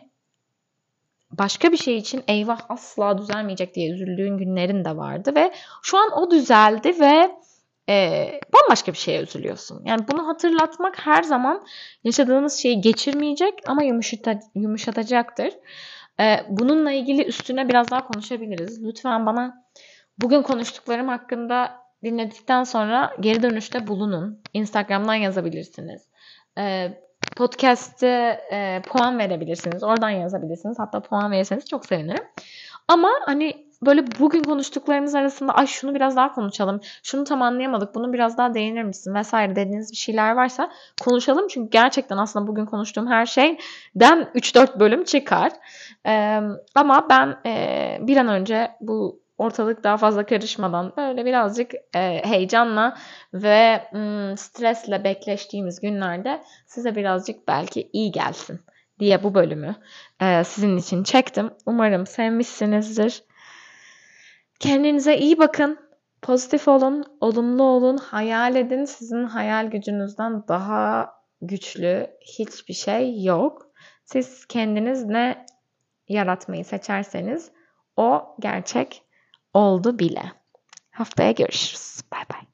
başka 1.30 1.72
bir 1.72 1.76
şey 1.76 1.96
için 1.96 2.24
eyvah 2.28 2.60
asla 2.68 3.18
düzelmeyecek 3.18 3.74
diye 3.74 3.90
üzüldüğün 3.90 4.38
günlerin 4.38 4.84
de 4.84 4.96
vardı 4.96 5.34
ve 5.34 5.52
şu 5.82 5.98
an 5.98 6.12
o 6.18 6.30
düzeldi 6.30 7.00
ve 7.00 7.30
e, 7.88 8.30
bambaşka 8.54 8.92
bir 8.92 8.98
şeye 8.98 9.22
üzülüyorsun. 9.22 9.82
Yani 9.84 10.08
bunu 10.12 10.26
hatırlatmak 10.26 11.06
her 11.06 11.22
zaman 11.22 11.66
yaşadığınız 12.04 12.58
şeyi 12.58 12.80
geçirmeyecek 12.80 13.54
ama 13.66 13.82
yumuşata, 13.82 14.40
yumuşatacaktır. 14.54 15.52
E, 16.20 16.36
bununla 16.48 16.92
ilgili 16.92 17.24
üstüne 17.24 17.68
biraz 17.68 17.90
daha 17.90 18.06
konuşabiliriz. 18.06 18.84
Lütfen 18.84 19.26
bana 19.26 19.64
bugün 20.18 20.42
konuştuklarım 20.42 21.08
hakkında 21.08 21.70
dinledikten 22.04 22.64
sonra 22.64 23.16
geri 23.20 23.42
dönüşte 23.42 23.86
bulunun. 23.86 24.42
Instagram'dan 24.52 25.14
yazabilirsiniz. 25.14 26.02
E, 26.58 26.92
podcast'te 27.36 28.40
e, 28.52 28.82
puan 28.86 29.18
verebilirsiniz. 29.18 29.82
Oradan 29.82 30.10
yazabilirsiniz. 30.10 30.78
Hatta 30.78 31.00
puan 31.00 31.30
verirseniz 31.30 31.66
çok 31.66 31.86
sevinirim. 31.86 32.24
Ama 32.88 33.10
hani 33.24 33.68
böyle 33.82 34.04
bugün 34.18 34.44
konuştuklarımız 34.44 35.14
arasında 35.14 35.52
ay 35.52 35.66
şunu 35.66 35.94
biraz 35.94 36.16
daha 36.16 36.34
konuşalım. 36.34 36.80
Şunu 37.02 37.24
tam 37.24 37.42
anlayamadık. 37.42 37.94
Bunu 37.94 38.12
biraz 38.12 38.38
daha 38.38 38.54
değinir 38.54 38.82
misin 38.82 39.14
vesaire 39.14 39.56
dediğiniz 39.56 39.92
bir 39.92 39.96
şeyler 39.96 40.32
varsa 40.32 40.70
konuşalım. 41.04 41.48
Çünkü 41.48 41.70
gerçekten 41.70 42.16
aslında 42.16 42.46
bugün 42.46 42.66
konuştuğum 42.66 43.06
her 43.06 43.26
şeyden 43.26 44.28
3-4 44.34 44.80
bölüm 44.80 45.04
çıkar. 45.04 45.52
Ee, 46.06 46.40
ama 46.74 47.06
ben 47.10 47.36
e, 47.46 47.98
bir 48.00 48.16
an 48.16 48.28
önce 48.28 48.70
bu 48.80 49.20
ortalık 49.38 49.84
daha 49.84 49.96
fazla 49.96 50.26
karışmadan 50.26 50.92
böyle 50.96 51.24
birazcık 51.24 51.72
e, 51.94 52.22
heyecanla 52.24 52.96
ve 53.34 53.88
m, 53.92 54.36
stresle 54.36 55.04
bekleştiğimiz 55.04 55.80
günlerde 55.80 56.42
size 56.66 56.96
birazcık 56.96 57.48
belki 57.48 57.90
iyi 57.92 58.12
gelsin 58.12 58.60
diye 58.98 59.22
bu 59.22 59.34
bölümü 59.34 59.76
e, 60.20 60.44
sizin 60.44 60.76
için 60.76 61.02
çektim. 61.02 61.50
Umarım 61.66 62.06
sevmişsinizdir. 62.06 63.22
Kendinize 64.60 65.16
iyi 65.18 65.38
bakın. 65.38 65.88
Pozitif 66.22 66.68
olun, 66.68 67.04
olumlu 67.20 67.62
olun, 67.62 67.96
hayal 67.96 68.56
edin. 68.56 68.84
Sizin 68.84 69.24
hayal 69.24 69.66
gücünüzden 69.66 70.48
daha 70.48 71.12
güçlü 71.42 72.06
hiçbir 72.20 72.74
şey 72.74 73.22
yok. 73.22 73.66
Siz 74.04 74.46
kendiniz 74.46 75.04
ne 75.04 75.46
yaratmayı 76.08 76.64
seçerseniz 76.64 77.50
o 77.96 78.36
gerçek 78.40 79.02
oldu 79.54 79.98
bile. 79.98 80.32
Haftaya 80.90 81.32
görüşürüz. 81.32 82.00
Bay 82.12 82.22
bay. 82.32 82.47